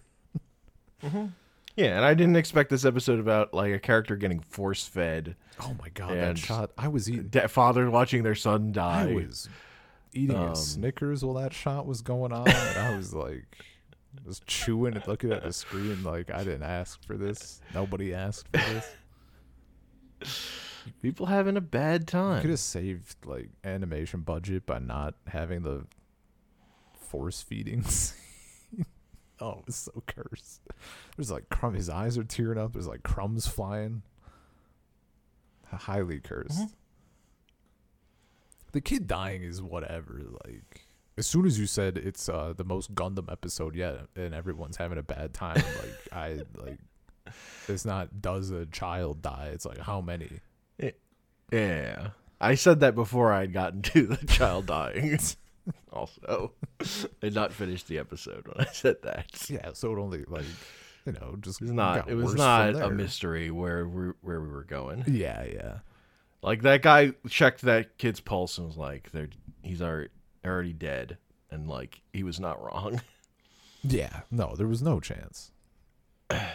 latter. 1.03 1.33
Yeah, 1.77 1.97
and 1.97 2.05
I 2.05 2.15
didn't 2.15 2.35
expect 2.37 2.71
this 2.71 2.85
episode 2.85 3.21
about 3.21 3.55
like 3.55 3.73
a 3.73 3.79
character 3.79 4.17
getting 4.17 4.41
force 4.41 4.87
fed, 4.87 5.37
Oh 5.61 5.75
my 5.81 5.89
god, 5.91 6.11
that 6.17 6.37
shot! 6.39 6.71
I 6.77 6.89
was 6.89 7.09
eating. 7.09 7.29
de- 7.29 7.47
father 7.49 7.89
watching 7.89 8.25
their 8.25 8.35
son 8.35 8.73
die. 8.73 9.11
I 9.11 9.15
was 9.15 9.49
eating 10.13 10.35
Um, 10.37 10.53
a 10.53 10.57
Snickers 10.57 11.25
while 11.25 11.35
that 11.43 11.53
shot 11.53 11.87
was 11.87 12.03
going 12.03 12.33
on, 12.33 12.49
and 12.49 12.79
I 12.79 12.97
was 12.97 13.15
like, 13.15 13.45
just 14.27 14.47
chewing 14.47 14.95
and 14.97 15.07
looking 15.07 15.33
at 15.33 15.43
the 15.43 15.53
screen 15.53 16.03
like 16.05 16.31
I 16.31 16.45
didn't 16.45 16.63
ask 16.65 17.03
for 17.05 17.17
this. 17.17 17.61
Nobody 17.75 18.15
asked 18.15 18.47
for 18.53 18.59
this. 18.59 18.91
People 21.03 21.27
having 21.27 21.57
a 21.57 21.61
bad 21.61 22.03
You 22.03 22.07
time. 22.07 22.41
could 22.41 22.51
have 22.51 22.59
saved 22.59 23.17
like 23.27 23.51
animation 23.65 24.21
budget 24.21 24.65
by 24.67 24.79
not 24.79 25.15
having 25.27 25.63
the 25.63 25.85
force 26.99 27.43
feedings. 27.43 28.15
oh, 29.41 29.63
it's 29.67 29.77
so 29.77 30.03
cursed. 30.07 30.61
There's 31.17 31.31
like 31.31 31.49
crumb. 31.51 31.75
His 31.75 31.89
eyes 31.91 32.17
are 32.17 32.25
tearing 32.25 32.59
up. 32.59 32.73
There's 32.73 32.89
like 32.89 33.03
crumbs 33.03 33.47
flying. 33.47 34.03
Highly 35.71 36.21
cursed. 36.21 36.59
Mhm. 36.59 36.73
The 38.73 38.81
kid 38.81 39.07
dying 39.07 39.43
is 39.43 39.61
whatever. 39.61 40.23
Like 40.47 40.87
as 41.19 41.27
soon 41.27 41.45
as 41.47 41.59
you 41.59 41.67
said 41.67 41.99
it's 41.99 42.29
uh, 42.29 42.55
the 42.57 42.65
most 42.65 42.95
Gundam 42.95 43.31
episode 43.31 43.75
yet, 43.75 43.99
and 44.17 44.33
everyone's 44.33 44.77
having 44.77 44.99
a 44.99 45.03
bad 45.03 45.35
time, 45.35 45.57
like 45.57 46.13
I 46.13 46.41
like. 46.55 46.79
It's 47.67 47.85
not 47.85 48.23
does 48.23 48.51
a 48.51 48.65
child 48.67 49.21
die? 49.21 49.51
It's 49.53 49.67
like 49.67 49.79
how 49.79 50.01
many? 50.01 50.41
Yeah. 51.53 52.11
I 52.41 52.55
said 52.55 52.81
that 52.81 52.95
before 52.95 53.33
I 53.33 53.41
had 53.41 53.53
gotten 53.53 53.83
to 53.95 54.07
the 54.07 54.27
child 54.27 54.67
dying. 54.67 55.19
also, 55.93 56.53
I 57.23 57.29
not 57.31 57.53
finished 57.53 57.89
the 57.89 57.99
episode 57.99 58.47
when 58.47 58.67
I 58.67 58.71
said 58.71 59.03
that. 59.03 59.51
Yeah, 59.51 59.71
so 59.75 59.93
it 59.93 59.99
only 59.99 60.25
like 60.29 60.45
you 61.05 61.13
know 61.13 61.37
just 61.41 61.61
It 61.61 61.65
was 61.65 61.73
not. 61.73 62.09
It 62.09 62.15
was 62.15 62.35
not 62.37 62.77
a 62.77 62.91
mystery 62.91 63.51
where 63.51 63.87
we 63.87 64.13
where 64.21 64.41
we 64.41 64.49
were 64.49 64.65
going. 64.65 65.05
Yeah, 65.09 65.45
yeah. 65.45 65.79
Like 66.43 66.63
that 66.63 66.83
guy 66.83 67.13
checked 67.29 67.63
that 67.63 67.99
kid's 67.99 68.21
pulse 68.21 68.59
and 68.59 68.69
was 68.69 68.77
like, 68.77 69.11
"They're 69.11 69.29
he's 69.63 69.83
already 69.83 70.11
already 70.45 70.73
dead," 70.73 71.19
and 71.51 71.69
like 71.69 72.03
he 72.13 72.23
was 72.23 72.39
not 72.41 72.63
wrong. 72.63 73.01
Yeah, 73.85 74.23
no, 74.29 74.57
there 74.57 74.67
was 74.67 74.83
no 74.83 74.99
chance. 74.99 75.53
I 76.31 76.51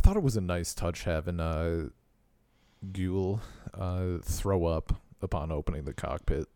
thought 0.00 0.16
it 0.16 0.22
was 0.22 0.36
a 0.36 0.42
nice 0.42 0.74
touch 0.74 1.04
having 1.04 1.40
uh 1.40 1.88
Ghoul 2.92 3.40
uh 3.72 4.18
throw 4.22 4.66
up 4.66 5.00
upon 5.22 5.50
opening 5.50 5.84
the 5.84 5.94
cockpit. 5.94 6.48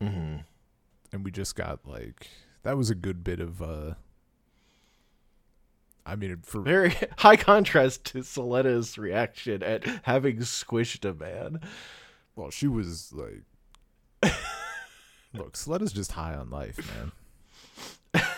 Mm-hmm. 0.00 0.38
And 1.12 1.24
we 1.24 1.30
just 1.30 1.54
got 1.54 1.80
like 1.86 2.28
that 2.62 2.78
was 2.78 2.88
a 2.88 2.94
good 2.94 3.22
bit 3.22 3.40
of 3.40 3.60
uh 3.60 3.94
I 6.06 6.16
mean 6.16 6.38
for 6.42 6.62
Very 6.62 6.96
high 7.18 7.36
contrast 7.36 8.04
to 8.06 8.18
Suletta's 8.22 8.96
reaction 8.96 9.62
at 9.62 9.84
having 10.04 10.38
squished 10.38 11.08
a 11.08 11.12
man. 11.12 11.60
well 12.34 12.50
she 12.50 12.66
was 12.66 13.12
like 13.12 13.42
Look, 15.34 15.54
Suletta's 15.56 15.92
just 15.92 16.12
high 16.12 16.34
on 16.34 16.50
life, 16.50 16.78
man. 18.14 18.22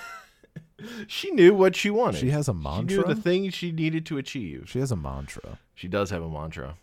She 1.06 1.30
knew 1.30 1.54
what 1.54 1.74
she 1.76 1.88
wanted. 1.88 2.18
She 2.18 2.28
has 2.30 2.46
a 2.46 2.52
She 2.52 2.58
mantra. 2.58 2.96
knew 2.98 3.04
the 3.04 3.14
thing 3.14 3.48
she 3.50 3.72
needed 3.72 4.04
to 4.06 4.18
achieve. 4.18 4.64
she 4.68 4.80
has 4.80 4.92
a 4.92 4.96
mantra. 4.96 5.58
She 5.74 5.88
does 5.88 6.10
have 6.10 6.22
a 6.22 6.28
mantra. 6.28 6.76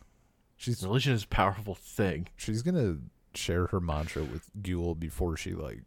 She's 0.58 0.82
Religion 0.82 1.14
is 1.14 1.24
a 1.24 1.28
powerful 1.28 1.76
thing. 1.76 2.28
she's 2.36 2.64
gonna 2.64 2.98
share 3.36 3.68
her 3.68 3.80
mantra 3.80 4.24
with 4.24 4.50
Ghoul 4.60 4.96
before 4.96 5.38
she 5.38 5.54
like 5.54 5.82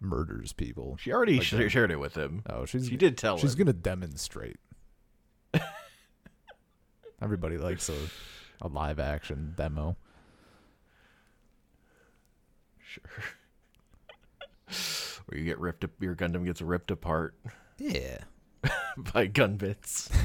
murders 0.00 0.52
people. 0.52 0.96
She 1.00 1.12
already 1.12 1.34
Like 1.36 1.42
sh- 1.46 1.50
that. 1.52 1.70
shared 1.70 1.92
it 1.92 2.00
with 2.00 2.16
him. 2.16 2.42
Oh, 2.48 2.64
she's 2.64 2.88
She 2.88 2.96
did 2.96 3.16
tell 3.16 3.38
she's 3.38 3.52
him. 3.54 3.58
gonna 3.58 3.72
demonstrate. 3.74 4.56
Everybody 7.22 7.58
likes 7.58 7.88
a 7.88 7.96
a 8.60 8.66
live 8.68 8.98
action 8.98 9.54
demo. 9.56 9.96
Sure. 12.88 13.04
Where 15.26 15.38
you 15.38 15.44
get 15.44 15.58
ripped 15.58 15.84
up, 15.84 15.90
your 16.00 16.14
Gundam 16.14 16.44
gets 16.44 16.62
ripped 16.62 16.90
apart 16.90 17.34
Yeah. 17.78 18.18
by 19.12 19.26
gun 19.26 19.56
bits. 19.56 20.08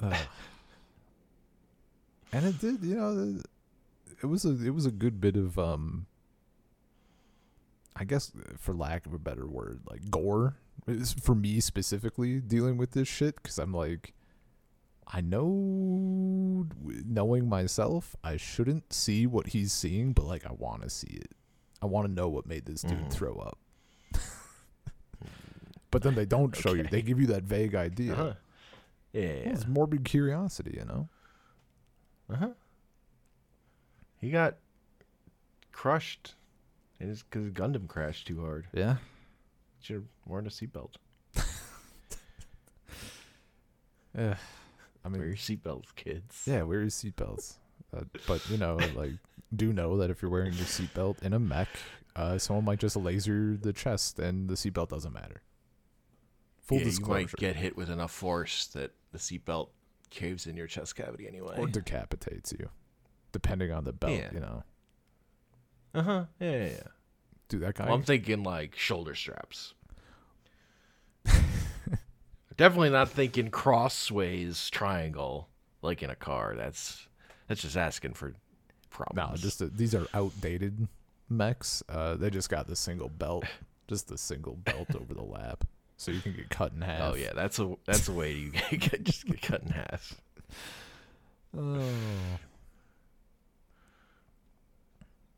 Uh, 0.00 0.16
and 2.32 2.46
it 2.46 2.60
did, 2.60 2.84
you 2.84 2.94
know, 2.94 3.40
it 4.22 4.26
was 4.26 4.44
a 4.44 4.50
it 4.64 4.70
was 4.72 4.86
a 4.86 4.92
good 4.92 5.20
bit 5.20 5.34
of 5.34 5.58
um 5.58 6.06
I 7.96 8.04
guess 8.04 8.30
for 8.56 8.74
lack 8.74 9.06
of 9.06 9.12
a 9.12 9.18
better 9.18 9.44
word, 9.48 9.80
like 9.90 10.08
gore 10.08 10.56
for 11.20 11.34
me 11.34 11.58
specifically 11.58 12.38
dealing 12.40 12.76
with 12.76 12.92
this 12.92 13.08
shit 13.08 13.42
cuz 13.42 13.58
I'm 13.58 13.72
like 13.74 14.14
I 15.10 15.20
know 15.22 16.66
knowing 17.06 17.48
myself, 17.48 18.14
I 18.22 18.36
shouldn't 18.36 18.92
see 18.92 19.26
what 19.26 19.48
he's 19.48 19.72
seeing, 19.72 20.12
but 20.12 20.26
like 20.26 20.44
I 20.46 20.52
want 20.52 20.82
to 20.82 20.90
see 20.90 21.08
it. 21.08 21.30
I 21.80 21.86
want 21.86 22.06
to 22.06 22.12
know 22.12 22.28
what 22.28 22.46
made 22.46 22.66
this 22.66 22.82
dude 22.82 22.98
Mhm. 23.06 23.10
throw 23.12 23.36
up. 23.36 23.58
but 25.90 26.02
then 26.02 26.14
they 26.14 26.26
don't 26.26 26.54
show 26.54 26.74
you. 26.74 26.82
They 26.84 27.00
give 27.02 27.18
you 27.20 27.26
that 27.28 27.44
vague 27.44 27.74
idea. 27.74 28.12
Uh-huh. 28.12 28.34
Yeah. 29.12 29.44
Well, 29.44 29.54
it's 29.54 29.66
morbid 29.66 30.04
curiosity, 30.04 30.76
you 30.78 30.84
know. 30.84 31.08
Uh 32.30 32.36
huh. 32.36 32.50
He 34.20 34.30
got 34.30 34.56
crushed. 35.72 36.34
And 37.00 37.08
it's 37.10 37.22
because 37.22 37.50
Gundam 37.52 37.86
crashed 37.88 38.26
too 38.26 38.40
hard. 38.40 38.66
Yeah. 38.74 38.96
Should 39.80 39.94
have 39.94 40.04
worn 40.26 40.46
a 40.46 40.50
seatbelt. 40.50 40.96
I 45.14 45.18
Wear 45.18 45.26
your 45.28 45.36
seatbelts, 45.36 45.94
kids. 45.96 46.42
yeah, 46.46 46.62
wear 46.62 46.80
your 46.80 46.88
seatbelts. 46.88 47.54
Uh, 47.96 48.02
but 48.26 48.48
you 48.50 48.56
know, 48.58 48.76
like, 48.94 49.12
do 49.54 49.72
know 49.72 49.96
that 49.98 50.10
if 50.10 50.20
you're 50.22 50.30
wearing 50.30 50.52
your 50.52 50.66
seatbelt 50.66 51.22
in 51.22 51.32
a 51.32 51.38
mech, 51.38 51.68
uh, 52.16 52.36
someone 52.38 52.64
might 52.64 52.78
just 52.80 52.96
laser 52.96 53.56
the 53.56 53.72
chest, 53.72 54.18
and 54.18 54.48
the 54.48 54.54
seatbelt 54.54 54.88
doesn't 54.88 55.12
matter. 55.12 55.42
Full 56.62 56.78
Yeah, 56.78 56.84
you 56.88 57.06
might 57.06 57.32
get 57.36 57.56
hit 57.56 57.76
with 57.76 57.88
enough 57.88 58.10
force 58.10 58.66
that 58.68 58.92
the 59.12 59.18
seatbelt 59.18 59.68
caves 60.10 60.46
in 60.46 60.56
your 60.56 60.66
chest 60.66 60.96
cavity 60.96 61.26
anyway. 61.26 61.54
or 61.56 61.66
decapitates 61.66 62.52
you, 62.58 62.68
depending 63.32 63.72
on 63.72 63.84
the 63.84 63.92
belt. 63.92 64.12
Yeah. 64.12 64.28
You 64.32 64.40
know, 64.40 64.62
Uh 65.94 66.02
huh. 66.02 66.24
Yeah, 66.40 66.50
yeah, 66.50 66.66
yeah. 66.66 66.80
dude, 67.48 67.62
that 67.62 67.74
guy. 67.74 67.86
Well, 67.86 67.94
I'm 67.94 68.02
thinking 68.02 68.42
like 68.42 68.76
shoulder 68.76 69.14
straps. 69.14 69.72
Definitely 72.58 72.90
not 72.90 73.08
thinking 73.08 73.50
crossways 73.50 74.68
triangle 74.68 75.48
like 75.80 76.02
in 76.02 76.10
a 76.10 76.16
car. 76.16 76.54
That's 76.56 77.06
that's 77.46 77.62
just 77.62 77.76
asking 77.76 78.14
for 78.14 78.34
problems. 78.90 79.30
no, 79.30 79.36
just 79.36 79.62
uh 79.62 79.68
these 79.72 79.94
are 79.94 80.08
outdated 80.12 80.88
mechs. 81.28 81.84
Uh, 81.88 82.16
they 82.16 82.30
just 82.30 82.50
got 82.50 82.66
the 82.66 82.74
single 82.74 83.08
belt, 83.08 83.44
just 83.88 84.08
the 84.08 84.18
single 84.18 84.56
belt 84.56 84.88
over 85.00 85.14
the 85.14 85.22
lap, 85.22 85.64
so 85.96 86.10
you 86.10 86.20
can 86.20 86.32
get 86.34 86.50
cut 86.50 86.72
in 86.72 86.82
half. 86.82 87.12
oh 87.12 87.14
yeah, 87.14 87.30
that's 87.32 87.60
a 87.60 87.76
that's 87.86 88.08
a 88.08 88.12
way 88.12 88.32
you 88.32 88.50
get 88.70 89.04
just 89.04 89.24
get 89.24 89.40
cut 89.40 89.62
in 89.62 89.68
half. 89.68 90.20
Oh. 91.56 91.80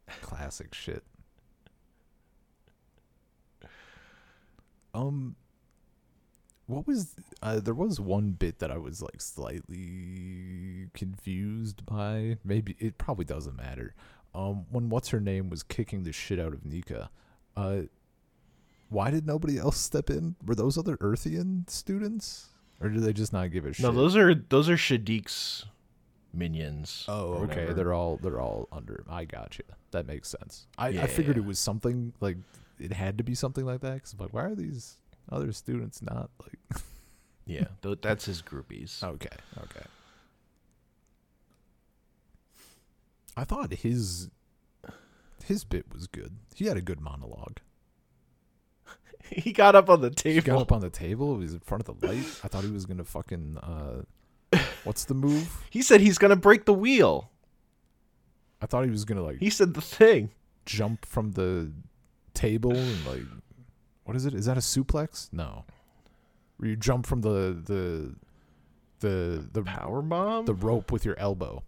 Classic 0.22 0.72
shit. 0.72 1.04
Um 4.94 5.36
what 6.70 6.86
was 6.86 7.14
uh, 7.42 7.60
there 7.60 7.74
was 7.74 8.00
one 8.00 8.32
bit 8.32 8.58
that 8.60 8.70
I 8.70 8.78
was 8.78 9.02
like 9.02 9.20
slightly 9.20 10.88
confused 10.94 11.84
by. 11.86 12.36
Maybe 12.44 12.76
it 12.78 12.98
probably 12.98 13.24
doesn't 13.24 13.56
matter. 13.56 13.94
Um 14.34 14.66
when 14.70 14.88
what's 14.88 15.08
her 15.08 15.20
name 15.20 15.50
was 15.50 15.62
kicking 15.62 16.04
the 16.04 16.12
shit 16.12 16.38
out 16.38 16.52
of 16.52 16.64
Nika. 16.64 17.10
Uh 17.56 17.82
why 18.88 19.10
did 19.10 19.26
nobody 19.26 19.56
else 19.58 19.76
step 19.78 20.10
in? 20.10 20.36
Were 20.44 20.54
those 20.54 20.76
other 20.76 20.96
Earthian 20.98 21.68
students? 21.70 22.48
Or 22.80 22.88
did 22.88 23.02
they 23.02 23.12
just 23.12 23.32
not 23.32 23.50
give 23.52 23.66
a 23.66 23.72
shit? 23.72 23.84
No, 23.84 23.92
those 23.92 24.16
are 24.16 24.34
those 24.34 24.68
are 24.68 24.76
Shaddiq's 24.76 25.64
minions. 26.32 27.04
Oh, 27.08 27.34
okay. 27.34 27.46
whatever. 27.46 27.74
They're 27.74 27.92
all 27.92 28.16
they're 28.22 28.40
all 28.40 28.68
under. 28.72 29.04
I 29.08 29.24
got 29.24 29.58
you. 29.58 29.64
That 29.90 30.06
makes 30.06 30.28
sense. 30.28 30.66
I, 30.78 30.88
Yeah, 30.90 31.02
I 31.02 31.06
figured 31.06 31.36
yeah. 31.36 31.42
it 31.42 31.46
was 31.46 31.58
something 31.58 32.12
like 32.20 32.36
it 32.78 32.92
had 32.92 33.18
to 33.18 33.24
be 33.24 33.34
something 33.34 33.64
like 33.64 33.80
that. 33.80 34.02
Cause 34.02 34.14
I'm 34.14 34.24
like, 34.24 34.32
why 34.32 34.44
are 34.44 34.54
these 34.54 34.96
other 35.30 35.52
students 35.52 36.02
not 36.02 36.30
like? 36.42 36.82
yeah, 37.46 37.66
that's 38.02 38.24
his 38.26 38.42
groupies. 38.42 39.02
okay, 39.02 39.28
okay. 39.62 39.86
I 43.36 43.44
thought 43.44 43.72
his 43.72 44.28
his 45.44 45.64
bit 45.64 45.86
was 45.92 46.06
good. 46.06 46.36
He 46.54 46.66
had 46.66 46.76
a 46.76 46.80
good 46.82 47.00
monologue. 47.00 47.58
he 49.24 49.52
got 49.52 49.74
up 49.74 49.88
on 49.88 50.00
the 50.00 50.08
He 50.08 50.14
table. 50.14 50.42
got 50.46 50.60
up 50.62 50.72
on 50.72 50.80
the 50.80 50.90
table. 50.90 51.36
He 51.36 51.42
was 51.44 51.54
in 51.54 51.60
front 51.60 51.88
of 51.88 52.00
the 52.00 52.06
light. 52.08 52.40
I 52.44 52.48
thought 52.48 52.64
he 52.64 52.70
was 52.70 52.86
gonna 52.86 53.04
fucking. 53.04 53.58
uh 53.58 54.02
What's 54.84 55.04
the 55.04 55.14
move? 55.14 55.64
he 55.70 55.82
said 55.82 56.00
he's 56.00 56.18
gonna 56.18 56.36
break 56.36 56.64
the 56.64 56.74
wheel. 56.74 57.30
I 58.60 58.66
thought 58.66 58.84
he 58.84 58.90
was 58.90 59.04
gonna 59.04 59.22
like 59.22 59.38
He 59.38 59.48
said 59.50 59.74
the 59.74 59.80
thing. 59.80 60.30
jump 60.66 61.06
from 61.06 61.32
the 61.32 61.72
table 62.34 62.72
and 62.74 63.06
like 63.06 63.22
what 64.10 64.16
is 64.16 64.26
it? 64.26 64.34
Is 64.34 64.46
that 64.46 64.56
a 64.56 64.60
suplex? 64.60 65.28
No. 65.32 65.64
Where 66.56 66.68
you 66.68 66.74
jump 66.76 67.06
from 67.06 67.20
the 67.20 67.56
the 67.64 68.14
the 68.98 69.48
the 69.52 69.62
Power 69.62 70.02
bomb. 70.02 70.46
the 70.46 70.52
rope 70.54 70.90
with 70.90 71.04
your 71.04 71.16
elbow. 71.18 71.62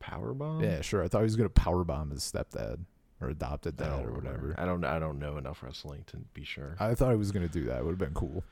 power 0.00 0.34
bomb. 0.34 0.62
Yeah, 0.62 0.80
sure. 0.82 1.02
I 1.04 1.08
thought 1.08 1.20
he 1.20 1.24
was 1.24 1.36
gonna 1.36 1.48
power 1.48 1.84
bomb 1.84 2.10
his 2.10 2.20
stepdad 2.20 2.80
or 3.20 3.28
adopted 3.28 3.76
dad 3.76 4.04
or 4.04 4.10
whatever. 4.12 4.54
I 4.58 4.64
don't. 4.66 4.84
I 4.84 4.98
don't 4.98 5.18
know 5.20 5.36
enough 5.38 5.62
wrestling 5.62 6.02
to 6.08 6.16
be 6.34 6.44
sure. 6.44 6.74
I 6.80 6.94
thought 6.96 7.10
he 7.12 7.16
was 7.16 7.30
gonna 7.32 7.48
do 7.48 7.64
that. 7.66 7.78
It 7.78 7.84
would 7.84 7.92
have 7.92 7.98
been 7.98 8.12
cool. 8.12 8.42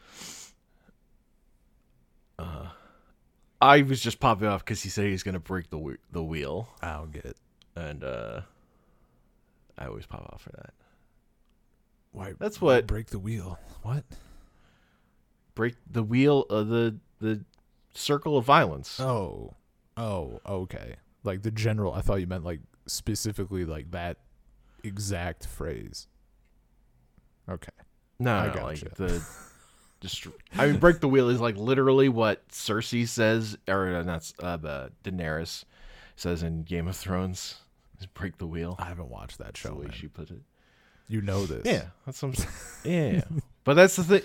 Uh, 2.38 2.68
I 3.60 3.82
was 3.82 4.00
just 4.00 4.18
popping 4.20 4.46
off 4.48 4.64
because 4.64 4.82
he 4.82 4.88
said 4.88 5.06
he's 5.06 5.22
gonna 5.24 5.40
break 5.40 5.68
the 5.70 5.96
the 6.12 6.22
wheel, 6.22 6.68
I 6.80 6.92
don't 6.96 7.12
get 7.12 7.24
it. 7.24 7.36
and 7.76 8.02
uh, 8.04 8.40
I 9.76 9.86
always 9.86 10.06
pop 10.06 10.22
off 10.32 10.42
for 10.42 10.50
that. 10.52 10.72
Why? 12.12 12.34
That's 12.38 12.60
what- 12.60 12.86
break 12.86 13.08
the 13.08 13.18
wheel. 13.18 13.58
What? 13.82 14.04
Break 15.54 15.74
the 15.90 16.02
wheel 16.02 16.42
of 16.44 16.68
the 16.68 16.98
the 17.20 17.44
circle 17.94 18.36
of 18.38 18.44
violence. 18.44 18.98
Oh, 19.00 19.54
oh, 19.96 20.40
okay. 20.46 20.96
Like 21.24 21.42
the 21.42 21.50
general. 21.50 21.92
I 21.92 22.00
thought 22.00 22.20
you 22.20 22.26
meant 22.26 22.44
like 22.44 22.60
specifically 22.86 23.64
like 23.64 23.90
that 23.90 24.18
exact 24.82 25.46
phrase. 25.46 26.06
Okay. 27.48 27.72
no, 28.18 28.34
I 28.34 28.46
no, 28.48 28.54
gotcha. 28.54 28.84
like 28.86 28.94
the. 28.94 29.22
Dest- 30.00 30.26
I 30.58 30.66
mean, 30.66 30.78
break 30.80 30.98
the 30.98 31.06
wheel 31.06 31.28
is 31.28 31.40
like 31.40 31.56
literally 31.56 32.08
what 32.08 32.48
Cersei 32.48 33.06
says, 33.06 33.56
or 33.68 33.86
uh, 33.94 34.02
not 34.02 34.32
uh, 34.42 34.58
uh, 34.66 34.88
Daenerys 35.04 35.62
says 36.16 36.42
in 36.42 36.64
Game 36.64 36.88
of 36.88 36.96
Thrones. 36.96 37.56
Is 38.00 38.06
break 38.06 38.38
the 38.38 38.46
wheel. 38.48 38.74
I 38.80 38.86
haven't 38.86 39.10
watched 39.10 39.38
that 39.38 39.48
That's 39.48 39.60
show. 39.60 39.68
the 39.68 39.74
way 39.76 39.84
man. 39.86 39.92
she 39.94 40.08
put 40.08 40.30
it. 40.32 40.40
You 41.12 41.20
know 41.20 41.44
this. 41.44 41.62
Yeah, 41.66 41.84
that's 42.06 42.22
what 42.22 42.28
I'm 42.30 42.34
saying. 42.84 43.14
Yeah, 43.16 43.40
but 43.64 43.74
that's 43.74 43.96
the 43.96 44.04
thing. 44.04 44.22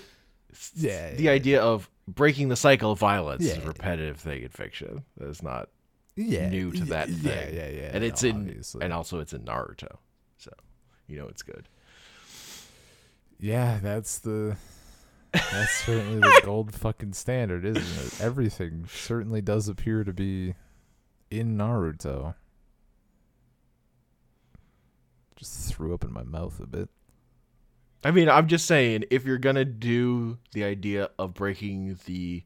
Yeah, 0.75 1.13
the 1.13 1.23
yeah, 1.23 1.31
idea 1.31 1.61
of 1.61 1.89
breaking 2.07 2.47
the 2.47 2.55
cycle 2.55 2.93
of 2.93 2.99
violence 2.99 3.43
is 3.43 3.57
a 3.57 3.61
repetitive 3.67 4.17
thing 4.17 4.43
in 4.43 4.49
fiction. 4.49 5.03
That 5.17 5.27
is 5.27 5.43
not, 5.43 5.67
Yeah. 6.15 6.49
new 6.49 6.71
to 6.71 6.77
yeah, 6.77 6.85
that 6.85 7.09
Yeah, 7.09 7.15
thing. 7.45 7.55
yeah, 7.55 7.67
yeah. 7.69 7.89
and 7.93 8.03
it's 8.05 8.23
no, 8.23 8.29
in, 8.29 8.35
obviously. 8.37 8.83
and 8.85 8.93
also 8.93 9.19
it's 9.19 9.33
in 9.33 9.41
Naruto, 9.41 9.97
so 10.37 10.51
you 11.07 11.17
know 11.17 11.27
it's 11.27 11.43
good. 11.43 11.67
Yeah, 13.39 13.79
that's 13.83 14.19
the 14.19 14.55
that's 15.33 15.71
certainly 15.85 16.19
the 16.19 16.41
gold 16.43 16.73
fucking 16.73 17.13
standard, 17.13 17.65
isn't 17.65 18.05
it? 18.07 18.21
Everything 18.21 18.87
certainly 18.91 19.41
does 19.41 19.67
appear 19.67 20.03
to 20.03 20.13
be 20.13 20.55
in 21.29 21.57
Naruto. 21.57 22.35
Just 25.37 25.73
threw 25.73 25.93
up 25.93 26.03
in 26.03 26.11
my 26.11 26.23
mouth 26.23 26.59
a 26.59 26.65
bit. 26.67 26.89
I 28.03 28.11
mean, 28.11 28.29
I'm 28.29 28.47
just 28.47 28.65
saying, 28.65 29.05
if 29.09 29.25
you're 29.25 29.37
gonna 29.37 29.65
do 29.65 30.37
the 30.51 30.63
idea 30.63 31.09
of 31.17 31.33
breaking 31.33 31.97
the 32.05 32.43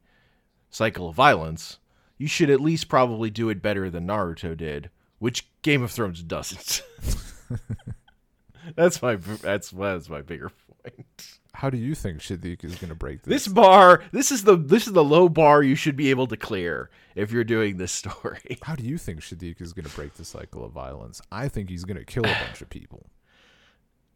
cycle 0.70 1.08
of 1.08 1.16
violence, 1.16 1.78
you 2.18 2.26
should 2.28 2.50
at 2.50 2.60
least 2.60 2.88
probably 2.88 3.30
do 3.30 3.48
it 3.48 3.60
better 3.62 3.90
than 3.90 4.06
Naruto 4.06 4.56
did, 4.56 4.90
which 5.18 5.50
Game 5.62 5.82
of 5.82 5.90
Thrones 5.90 6.22
doesn't. 6.22 6.82
that's 8.76 9.02
my 9.02 9.16
that's 9.16 9.70
that's 9.70 10.08
my 10.08 10.22
bigger 10.22 10.50
point. 10.50 11.06
How 11.54 11.68
do 11.68 11.76
you 11.76 11.94
think 11.94 12.18
Shaddiq 12.20 12.64
is 12.64 12.76
gonna 12.76 12.94
break 12.94 13.22
This 13.22 13.44
this? 13.44 13.52
bar, 13.52 14.02
this 14.12 14.32
is 14.32 14.44
the 14.44 14.56
this 14.56 14.86
is 14.86 14.92
the 14.92 15.04
low 15.04 15.28
bar 15.28 15.62
you 15.62 15.74
should 15.74 15.96
be 15.96 16.10
able 16.10 16.26
to 16.28 16.36
clear 16.36 16.90
if 17.14 17.32
you're 17.32 17.44
doing 17.44 17.76
this 17.76 17.92
story. 18.02 18.58
How 18.62 18.74
do 18.74 18.84
you 18.84 18.98
think 18.98 19.20
Shaddiq 19.20 19.60
is 19.60 19.72
gonna 19.72 19.88
break 19.90 20.14
the 20.14 20.24
cycle 20.24 20.64
of 20.64 20.72
violence? 20.72 21.20
I 21.30 21.48
think 21.48 21.70
he's 21.70 21.84
gonna 21.84 22.04
kill 22.04 22.24
a 22.24 22.36
bunch 22.46 22.60
of 22.60 22.70
people. 22.70 23.06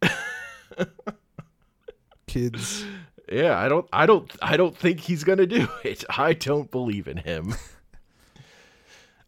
Kids. 2.27 2.85
Yeah, 3.31 3.57
I 3.57 3.67
don't 3.67 3.87
I 3.91 4.05
don't 4.05 4.31
I 4.41 4.57
don't 4.57 4.77
think 4.77 4.99
he's 5.01 5.23
going 5.23 5.39
to 5.39 5.47
do 5.47 5.67
it. 5.83 6.03
I 6.17 6.33
don't 6.33 6.71
believe 6.71 7.07
in 7.07 7.17
him. 7.17 7.55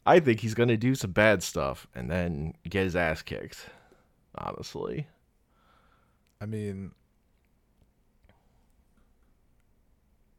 I 0.06 0.20
think 0.20 0.40
he's 0.40 0.54
going 0.54 0.70
to 0.70 0.78
do 0.78 0.96
some 0.96 1.12
bad 1.12 1.44
stuff 1.44 1.88
and 1.94 2.10
then 2.10 2.54
get 2.68 2.86
his 2.86 2.96
ass 2.96 3.22
kicked. 3.22 3.70
Honestly. 4.36 5.08
I 6.42 6.46
mean 6.46 6.92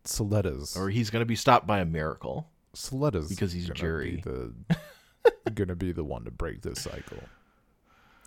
Suletta's 0.05 0.77
Or 0.77 0.89
he's 0.89 1.11
going 1.11 1.21
to 1.21 1.27
be 1.27 1.37
stopped 1.37 1.67
by 1.67 1.81
a 1.81 1.85
miracle. 1.85 2.49
Suletta's 2.75 3.29
Because 3.29 3.53
he's 3.53 3.67
gonna 3.67 3.79
jury. 3.79 4.17
Be 4.17 4.23
the, 4.23 5.51
gonna 5.55 5.77
be 5.77 5.93
the 5.93 6.05
one 6.05 6.25
to 6.25 6.31
break 6.31 6.63
this 6.63 6.83
cycle. 6.83 7.23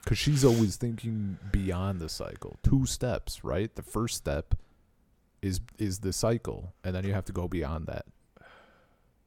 Cause 0.06 0.18
she's 0.18 0.44
always 0.44 0.76
thinking 0.76 1.38
beyond 1.52 2.02
the 2.02 2.10
cycle. 2.10 2.58
Two 2.62 2.86
steps, 2.86 3.44
right? 3.44 3.74
The 3.74 3.84
first 3.84 4.18
step 4.18 4.56
is 5.42 5.62
is 5.78 6.00
the 6.00 6.12
cycle, 6.12 6.74
and 6.84 6.94
then 6.94 7.06
you 7.06 7.14
have 7.14 7.26
to 7.26 7.32
go 7.32 7.48
beyond 7.48 7.88
that. 7.88 8.06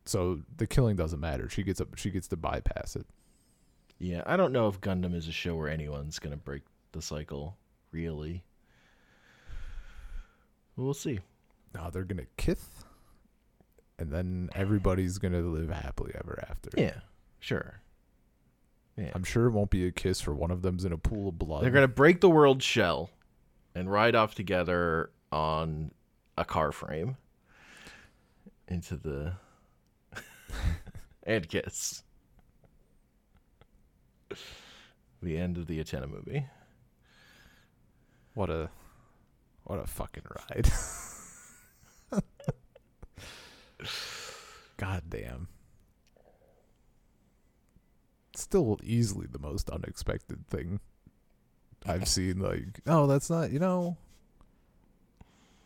So 0.05 0.41
the 0.57 0.67
killing 0.67 0.97
doesn't 0.97 1.19
matter. 1.19 1.49
She 1.49 1.63
gets 1.63 1.81
up. 1.81 1.97
She 1.97 2.11
gets 2.11 2.29
to 2.29 2.37
bypass 2.37 2.95
it. 2.95 3.07
Yeah, 3.99 4.23
I 4.27 4.37
don't 4.37 4.53
know 4.53 4.69
if 4.69 4.81
Gundam 4.81 5.15
is 5.15 5.27
a 5.29 5.33
show 5.33 5.57
where 5.57 5.71
anyone's 5.71 6.19
going 6.19 6.33
to 6.33 6.37
break 6.37 6.63
the 6.93 7.01
cycle, 7.01 7.57
really. 7.93 8.45
We'll 10.77 10.93
see. 10.93 11.21
Now 11.75 11.91
they're 11.91 12.05
gonna 12.05 12.27
kith, 12.37 12.85
and 13.99 14.11
then 14.13 14.51
everybody's 14.55 15.19
gonna 15.19 15.41
live 15.41 15.71
happily 15.71 16.13
ever 16.15 16.45
after. 16.49 16.71
Yeah, 16.77 17.01
sure. 17.39 17.81
Yeah. 18.97 19.11
I'm 19.15 19.25
sure 19.25 19.47
it 19.47 19.51
won't 19.51 19.71
be 19.71 19.87
a 19.87 19.93
kiss 19.93 20.21
for 20.21 20.35
one 20.35 20.51
of 20.51 20.63
them's 20.63 20.85
in 20.85 20.93
a 20.93 20.99
pool 20.99 21.29
of 21.29 21.39
blood. 21.39 21.63
They're 21.63 21.71
going 21.71 21.83
to 21.83 21.89
break 21.89 22.21
the 22.21 22.31
world 22.31 22.63
shell 22.63 23.11
and 23.75 23.91
ride 23.91 24.15
off 24.15 24.35
together 24.35 25.11
on 25.31 25.91
a 26.39 26.45
car 26.45 26.73
frame 26.73 27.17
into 28.69 28.97
the 28.97 29.35
and 31.25 31.47
kiss. 31.49 32.03
The 35.23 35.37
end 35.37 35.59
of 35.59 35.67
the 35.67 35.79
Utena 35.79 36.09
movie. 36.09 36.47
What 38.35 38.51
a 38.51 38.71
what 39.65 39.79
a 39.79 39.87
fucking 39.87 40.25
ride. 40.51 40.71
God 44.77 45.03
damn. 45.09 45.49
Still 48.35 48.79
easily 48.83 49.27
the 49.31 49.39
most 49.39 49.71
unexpected 49.71 50.47
thing 50.47 50.81
I've 51.87 52.09
seen 52.09 52.39
like 52.41 52.81
oh 52.87 53.07
that's 53.07 53.31
not 53.31 53.51
you 53.53 53.59
know 53.59 53.97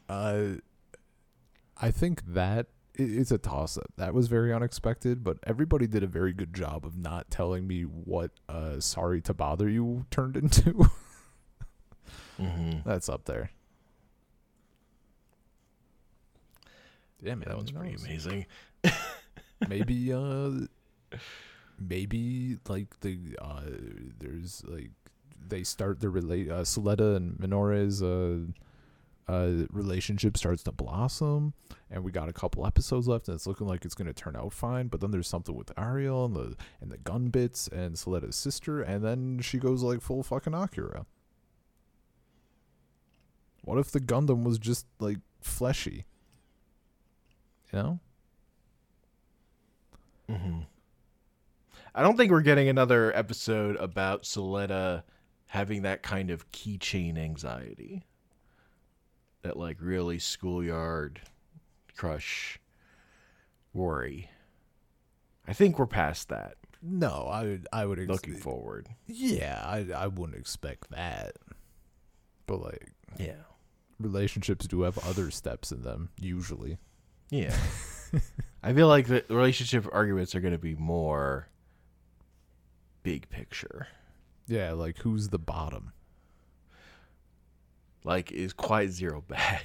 uh 0.08 0.54
I 1.76 1.90
think 1.90 2.22
that 2.34 2.66
i- 2.98 3.02
it's 3.02 3.30
a 3.32 3.38
toss 3.38 3.78
up. 3.78 3.90
That 3.96 4.12
was 4.12 4.28
very 4.28 4.52
unexpected, 4.52 5.24
but 5.24 5.38
everybody 5.46 5.86
did 5.86 6.02
a 6.02 6.06
very 6.06 6.32
good 6.34 6.52
job 6.54 6.84
of 6.84 6.96
not 6.96 7.30
telling 7.30 7.66
me 7.66 7.82
what 7.82 8.32
uh 8.48 8.78
sorry 8.80 9.20
to 9.22 9.34
bother 9.34 9.68
you 9.68 10.06
turned 10.10 10.36
into. 10.42 10.86
Mm-hmm. 12.38 12.88
That's 12.88 13.08
up 13.08 13.24
there. 13.24 13.50
Yeah, 17.22 17.34
man, 17.34 17.44
that 17.48 17.56
one's 17.56 17.70
who 17.70 17.76
pretty 17.76 17.92
knows? 17.92 18.04
amazing. 18.04 18.46
Maybe, 19.68 20.12
uh, 20.12 20.52
maybe 21.80 22.58
like 22.68 23.00
the 23.00 23.18
uh, 23.40 23.62
there's 24.18 24.62
like 24.66 24.90
they 25.48 25.64
start 25.64 26.00
the 26.00 26.08
relate 26.08 26.50
uh, 26.50 26.62
Suletta 26.62 27.16
and 27.16 27.38
Minore's 27.38 28.02
uh, 28.02 28.38
uh 29.28 29.50
relationship 29.70 30.36
starts 30.36 30.62
to 30.64 30.72
blossom, 30.72 31.54
and 31.90 32.04
we 32.04 32.12
got 32.12 32.28
a 32.28 32.32
couple 32.32 32.66
episodes 32.66 33.08
left, 33.08 33.28
and 33.28 33.34
it's 33.34 33.46
looking 33.46 33.66
like 33.66 33.84
it's 33.84 33.94
gonna 33.94 34.12
turn 34.12 34.36
out 34.36 34.52
fine. 34.52 34.88
But 34.88 35.00
then 35.00 35.10
there's 35.10 35.28
something 35.28 35.54
with 35.54 35.72
Aerial 35.78 36.26
and 36.26 36.36
the 36.36 36.56
and 36.80 36.90
the 36.90 36.98
gun 36.98 37.28
bits 37.28 37.68
and 37.68 37.96
Suletta's 37.96 38.36
sister, 38.36 38.82
and 38.82 39.04
then 39.04 39.40
she 39.40 39.58
goes 39.58 39.82
like 39.82 40.00
full 40.00 40.22
fucking 40.22 40.54
Akira. 40.54 41.06
What 43.62 43.78
if 43.78 43.90
the 43.90 44.00
Gundam 44.00 44.44
was 44.44 44.58
just 44.58 44.86
like 44.98 45.18
fleshy? 45.40 46.04
You 47.72 47.78
know? 47.78 47.98
Mm-hmm. 50.28 50.58
I 51.94 52.02
don't 52.02 52.16
think 52.16 52.30
we're 52.30 52.40
getting 52.42 52.68
another 52.68 53.14
episode 53.16 53.76
about 53.76 54.22
Suletta 54.22 55.02
having 55.48 55.82
that 55.82 56.02
kind 56.02 56.30
of 56.30 56.50
keychain 56.52 57.18
anxiety. 57.18 58.04
That 59.42 59.56
like 59.56 59.78
really 59.80 60.18
schoolyard 60.18 61.20
crush 61.96 62.60
worry. 63.72 64.30
I 65.48 65.52
think 65.52 65.78
we're 65.78 65.86
past 65.86 66.28
that. 66.28 66.56
No, 66.82 67.26
I 67.30 67.42
would 67.44 67.68
I 67.72 67.86
would 67.86 67.98
ex- 67.98 68.08
Looking 68.08 68.36
forward. 68.36 68.88
Yeah, 69.06 69.60
I 69.64 69.86
I 69.96 70.06
wouldn't 70.06 70.38
expect 70.38 70.90
that. 70.90 71.36
But 72.46 72.60
like 72.60 72.92
Yeah. 73.18 73.42
relationships 73.98 74.66
do 74.66 74.82
have 74.82 74.98
other 74.98 75.30
steps 75.30 75.72
in 75.72 75.82
them 75.82 76.10
usually. 76.20 76.78
Yeah. 77.30 77.56
I 78.62 78.72
feel 78.72 78.88
like 78.88 79.06
the 79.06 79.24
relationship 79.28 79.86
arguments 79.92 80.34
are 80.34 80.40
going 80.40 80.52
to 80.52 80.58
be 80.58 80.74
more 80.74 81.48
big 83.02 83.28
picture. 83.30 83.88
Yeah, 84.46 84.72
like 84.72 84.98
who's 84.98 85.28
the 85.28 85.38
bottom? 85.38 85.92
Like, 88.04 88.32
is 88.32 88.52
Quiet 88.52 88.90
Zero 88.90 89.22
bad? 89.26 89.62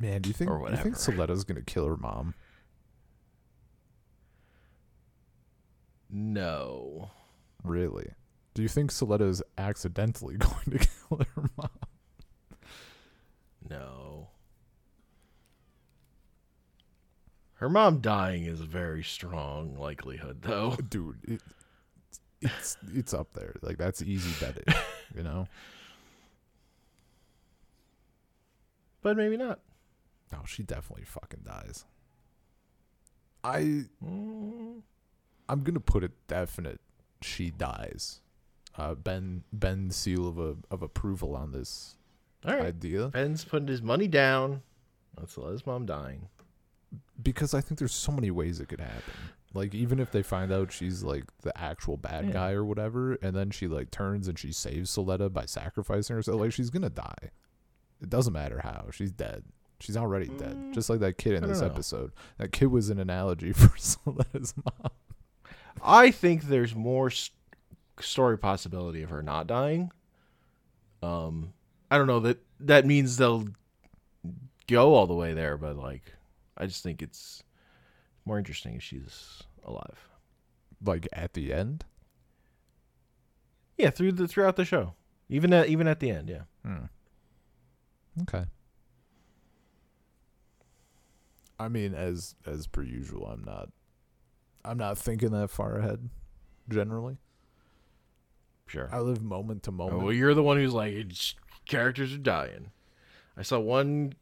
Man, 0.00 0.22
do 0.22 0.28
you 0.28 0.34
think 0.34 0.50
Or 0.50 0.64
do 0.66 0.70
you 0.70 0.82
think. 0.82 0.94
Suletta's 0.94 1.44
gonna 1.44 1.62
kill 1.62 1.86
her 1.86 1.96
mom? 1.96 2.34
No. 6.10 7.10
Really? 7.64 8.12
Do 8.54 8.62
you 8.62 8.68
think 8.68 8.90
Suletta 8.90 9.28
is 9.28 9.42
accidentally 9.56 10.36
going 10.38 10.70
to 10.70 10.78
kill 10.78 11.18
her 11.34 11.50
mom? 11.56 11.68
No. 13.68 14.27
Her 17.58 17.68
mom 17.68 17.98
dying 17.98 18.44
is 18.44 18.60
a 18.60 18.66
very 18.66 19.02
strong 19.02 19.76
likelihood, 19.76 20.42
though. 20.42 20.76
dude. 20.88 21.18
It, 21.24 21.42
it's 22.40 22.76
it's 22.94 23.12
up 23.12 23.32
there. 23.34 23.56
Like 23.62 23.78
that's 23.78 24.00
easy 24.02 24.32
betting. 24.44 24.74
You 25.16 25.22
know. 25.22 25.48
But 29.00 29.16
maybe 29.16 29.38
not. 29.38 29.60
No, 30.30 30.40
she 30.46 30.62
definitely 30.62 31.06
fucking 31.06 31.40
dies. 31.44 31.86
I 33.42 33.86
Mm, 34.04 34.82
I'm 35.48 35.62
gonna 35.62 35.80
put 35.80 36.04
a 36.04 36.10
definite 36.28 36.78
she 37.22 37.50
dies. 37.50 38.20
Uh, 38.76 38.94
Ben 38.94 39.44
Ben 39.50 39.90
seal 39.90 40.28
of 40.28 40.38
a, 40.38 40.56
of 40.70 40.82
approval 40.82 41.34
on 41.34 41.52
this 41.52 41.96
right. 42.44 42.60
idea 42.66 43.08
Ben's 43.08 43.44
putting 43.46 43.68
his 43.68 43.80
money 43.80 44.06
down. 44.08 44.60
Let's 45.18 45.38
let 45.38 45.52
his 45.52 45.66
mom 45.66 45.86
dying. 45.86 46.28
Because 47.22 47.52
I 47.54 47.60
think 47.60 47.78
there's 47.78 47.94
so 47.94 48.12
many 48.12 48.30
ways 48.30 48.60
it 48.60 48.68
could 48.68 48.80
happen. 48.80 49.14
Like 49.54 49.74
even 49.74 49.98
if 49.98 50.12
they 50.12 50.22
find 50.22 50.52
out 50.52 50.72
she's 50.72 51.02
like 51.02 51.24
the 51.42 51.56
actual 51.58 51.96
bad 51.96 52.26
Yeah. 52.26 52.32
guy 52.32 52.52
or 52.52 52.64
whatever, 52.64 53.14
and 53.22 53.34
then 53.34 53.50
she 53.50 53.66
like 53.66 53.90
turns 53.90 54.28
and 54.28 54.38
she 54.38 54.52
saves 54.52 54.90
Suletta 54.94 55.32
by 55.32 55.46
sacrificing 55.46 56.16
herself, 56.16 56.40
like 56.40 56.52
she's 56.52 56.70
gonna 56.70 56.90
die. 56.90 57.30
It 58.00 58.10
doesn't 58.10 58.32
matter 58.32 58.60
how 58.62 58.86
she's 58.92 59.10
dead. 59.10 59.44
She's 59.80 59.96
already 59.96 60.26
dead, 60.28 60.56
Mm, 60.56 60.74
just 60.74 60.90
like 60.90 61.00
that 61.00 61.18
kid 61.18 61.34
in 61.34 61.48
this 61.48 61.60
know. 61.60 61.66
episode. 61.66 62.12
That 62.38 62.52
kid 62.52 62.66
was 62.66 62.90
an 62.90 62.98
analogy 63.00 63.52
for 63.54 63.68
Suletta's 63.76 64.54
mom. 64.56 64.90
I 65.82 66.10
think 66.10 66.44
there's 66.44 66.74
more 66.74 67.06
s 67.08 67.30
story 68.00 68.38
possibility 68.38 69.02
of 69.02 69.10
her 69.10 69.22
not 69.22 69.46
dying. 69.46 69.90
Um, 71.02 71.52
I 71.90 71.98
don't 71.98 72.06
know 72.06 72.20
that 72.20 72.38
that 72.60 72.86
means 72.86 73.16
they'll 73.16 73.48
go 74.66 74.94
all 74.94 75.06
the 75.06 75.14
way 75.14 75.32
there, 75.32 75.56
but 75.56 75.76
like, 75.76 76.12
I 76.58 76.66
just 76.66 76.82
think 76.82 77.00
it's 77.02 77.42
more 78.24 78.36
interesting 78.38 78.74
if 78.74 78.82
she's 78.82 79.42
alive. 79.64 80.08
Like 80.84 81.08
at 81.12 81.32
the 81.34 81.52
end. 81.52 81.84
Yeah, 83.76 83.90
through 83.90 84.12
the 84.12 84.26
throughout 84.28 84.56
the 84.56 84.64
show, 84.64 84.94
even 85.28 85.52
at 85.52 85.68
even 85.68 85.86
at 85.86 86.00
the 86.00 86.10
end. 86.10 86.28
Yeah. 86.28 86.42
Hmm. 86.64 86.84
Okay. 88.22 88.44
I 91.58 91.68
mean, 91.68 91.94
as 91.94 92.34
as 92.46 92.66
per 92.66 92.82
usual, 92.82 93.26
I'm 93.26 93.42
not, 93.44 93.68
I'm 94.64 94.78
not 94.78 94.98
thinking 94.98 95.30
that 95.30 95.50
far 95.50 95.76
ahead. 95.78 96.08
Generally, 96.68 97.16
Sure. 98.66 98.88
I 98.92 98.98
live 99.00 99.22
moment 99.22 99.62
to 99.64 99.70
Oh, 99.70 99.74
moment. 99.74 100.02
well, 100.02 100.12
you're 100.12 100.34
the 100.34 100.42
one 100.42 100.58
who's 100.58 100.74
like, 100.74 100.94
characters 101.66 102.12
are 102.12 102.18
dying. 102.18 102.70
I 103.36 103.42
saw 103.42 103.58
one 103.58 104.12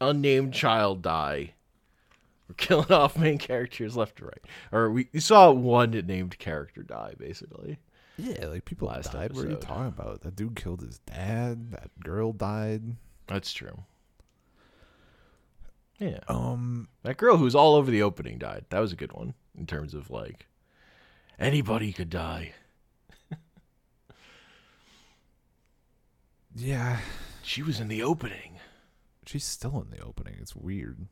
unnamed 0.00 0.52
child 0.54 1.02
die. 1.02 1.54
We're 2.48 2.54
killing 2.56 2.92
off 2.92 3.16
main 3.18 3.38
characters 3.38 3.96
left 3.96 4.16
to 4.18 4.24
right. 4.26 4.42
Or 4.72 4.90
we, 4.90 5.08
we 5.12 5.20
saw 5.20 5.50
one 5.50 5.90
named 5.90 6.38
character 6.38 6.82
die, 6.82 7.14
basically. 7.18 7.78
yeah, 8.16 8.46
like 8.46 8.64
people 8.64 8.88
Last 8.88 9.12
died. 9.12 9.32
What 9.34 9.44
are 9.46 9.50
you 9.50 9.56
talking 9.56 9.86
about? 9.88 10.20
That 10.22 10.36
dude 10.36 10.54
killed 10.56 10.80
his 10.82 10.98
dad. 11.00 11.72
That 11.72 11.90
girl 12.00 12.32
died. 12.32 12.82
That's 13.26 13.52
true. 13.52 13.82
Yeah. 15.98 16.18
Um, 16.28 16.88
That 17.02 17.16
girl 17.16 17.36
who's 17.38 17.54
all 17.54 17.74
over 17.74 17.90
the 17.90 18.02
opening 18.02 18.38
died. 18.38 18.66
That 18.70 18.80
was 18.80 18.92
a 18.92 18.96
good 18.96 19.12
one 19.12 19.34
in 19.58 19.66
terms 19.66 19.92
of 19.94 20.10
like 20.10 20.46
anybody 21.38 21.92
could 21.92 22.10
die. 22.10 22.52
yeah, 26.54 26.98
She 27.42 27.62
was 27.62 27.80
in 27.80 27.88
the 27.88 28.02
opening. 28.02 28.58
She's 29.26 29.44
still 29.44 29.80
in 29.82 29.90
the 29.96 30.04
opening. 30.04 30.36
It's 30.40 30.54
weird. 30.56 31.06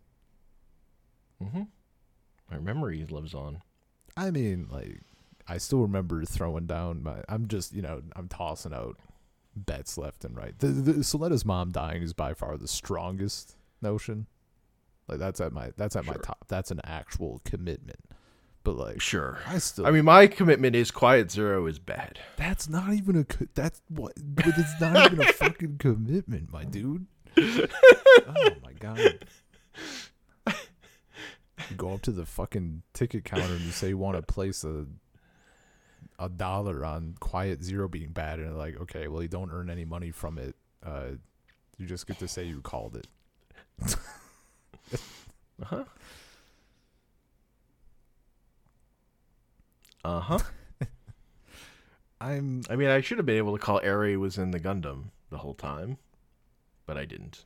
Mm-hmm. 1.42 1.62
My 2.50 2.58
memory 2.58 3.04
lives 3.08 3.34
on. 3.34 3.62
I 4.16 4.30
mean, 4.30 4.68
like, 4.70 5.00
I 5.48 5.58
still 5.58 5.80
remember 5.80 6.24
throwing 6.24 6.66
down 6.66 7.02
my. 7.02 7.22
I'm 7.28 7.48
just, 7.48 7.72
you 7.74 7.82
know, 7.82 8.02
I'm 8.14 8.28
tossing 8.28 8.72
out 8.72 8.96
bets 9.56 9.98
left 9.98 10.24
and 10.24 10.36
right. 10.36 10.58
The, 10.58 10.68
the 10.68 10.92
Suletta's 11.04 11.44
mom 11.44 11.72
dying 11.72 12.02
is 12.02 12.12
by 12.12 12.34
far 12.34 12.56
the 12.56 12.68
strongest 12.68 13.56
notion. 13.82 14.26
Like 15.06 15.18
that's 15.18 15.40
at 15.40 15.52
my 15.52 15.70
that's 15.76 15.96
at 15.96 16.06
my 16.06 16.14
top. 16.22 16.46
That's 16.48 16.70
an 16.70 16.80
actual 16.84 17.40
commitment. 17.44 18.00
But 18.62 18.76
like, 18.76 19.00
Sure. 19.02 19.38
I 19.46 19.58
still. 19.58 19.86
I 19.86 19.90
mean, 19.90 20.06
my 20.06 20.26
commitment 20.26 20.74
is 20.74 20.90
Quiet 20.90 21.30
Zero 21.30 21.66
is 21.66 21.78
bad. 21.78 22.18
that's 22.36 22.68
not 22.68 22.94
even 22.94 23.16
a. 23.16 23.46
That's 23.54 23.82
what. 23.88 24.14
But 24.16 24.46
it's 24.56 24.80
not 24.80 25.12
even 25.12 25.20
a 25.28 25.32
fucking 25.34 25.76
commitment, 25.78 26.50
my 26.50 26.64
dude. 26.64 27.06
Oh 27.38 28.50
my 28.62 28.72
god. 28.78 29.18
You 31.70 31.76
go 31.76 31.94
up 31.94 32.02
to 32.02 32.12
the 32.12 32.26
fucking 32.26 32.82
ticket 32.92 33.24
counter 33.24 33.54
and 33.54 33.60
you 33.62 33.70
say 33.70 33.88
you 33.88 33.98
want 33.98 34.16
to 34.16 34.22
place 34.22 34.64
a 34.64 34.86
a 36.18 36.28
dollar 36.28 36.84
on 36.84 37.16
Quiet 37.20 37.62
Zero 37.64 37.88
being 37.88 38.10
bad, 38.10 38.38
and 38.38 38.56
like, 38.56 38.80
okay, 38.80 39.08
well, 39.08 39.22
you 39.22 39.28
don't 39.28 39.50
earn 39.50 39.68
any 39.70 39.84
money 39.84 40.10
from 40.10 40.38
it. 40.38 40.54
Uh, 40.84 41.12
you 41.78 41.86
just 41.86 42.06
get 42.06 42.18
to 42.20 42.28
say 42.28 42.44
you 42.44 42.60
called 42.60 42.96
it. 42.96 43.06
Uh 45.62 45.64
huh. 45.66 45.84
Uh 50.04 50.20
huh. 50.20 50.38
I'm 52.20 52.62
I 52.68 52.76
mean, 52.76 52.88
I 52.88 53.00
should 53.00 53.18
have 53.18 53.26
been 53.26 53.36
able 53.36 53.56
to 53.56 53.62
call 53.62 53.80
Ari 53.84 54.16
was 54.16 54.38
in 54.38 54.50
the 54.50 54.60
Gundam 54.60 55.04
the 55.30 55.38
whole 55.38 55.54
time, 55.54 55.98
but 56.86 56.96
I 56.96 57.04
didn't. 57.04 57.44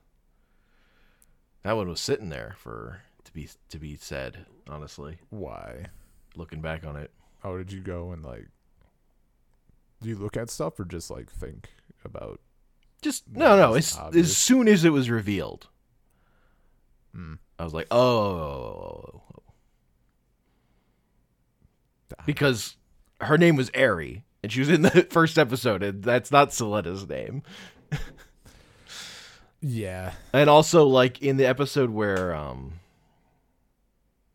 That 1.65 1.77
one 1.77 1.89
was 1.89 2.01
sitting 2.01 2.29
there 2.29 2.55
for 2.59 3.03
to 3.25 3.33
be 3.33 3.49
to 3.71 3.79
be 3.79 3.97
said. 3.97 4.47
Honestly, 4.69 5.19
why? 5.31 5.87
looking 6.37 6.61
back 6.61 6.85
on 6.85 6.95
it, 6.95 7.11
How 7.43 7.57
did 7.57 7.73
you 7.73 7.81
go 7.81 8.13
and 8.13 8.25
like? 8.25 8.47
Do 10.01 10.09
you 10.09 10.17
look 10.17 10.37
at 10.37 10.51
stuff 10.51 10.79
or 10.79 10.85
just 10.85 11.11
like 11.11 11.31
think 11.31 11.71
about? 12.05 12.41
just 13.03 13.25
no, 13.29 13.57
no. 13.57 13.75
it's 13.75 13.93
As, 13.93 13.99
obvious. 13.99 14.27
as 14.31 14.37
soon 14.37 14.69
as 14.69 14.85
it 14.85 14.91
was 14.91 15.09
revealed, 15.11 15.69
Mm, 17.17 17.39
I 17.59 17.65
was 17.65 17.73
like, 17.75 17.87
oh, 17.93 19.23
because 22.27 22.77
her 23.21 23.39
name 23.39 23.57
was 23.57 23.71
Ari, 23.77 24.25
and 24.43 24.53
she 24.53 24.61
was 24.61 24.69
in 24.69 24.83
the 24.83 24.91
first 25.11 25.39
episode, 25.39 25.83
and 25.83 26.03
that's 26.05 26.31
not 26.31 26.51
Suletta's 26.51 27.09
name. 27.09 27.43
yeah, 29.61 30.13
And 30.33 30.49
also, 30.49 30.87
like 30.87 31.21
in 31.23 31.37
the 31.37 31.47
episode 31.47 31.91
where 31.91 32.35
um 32.35 32.75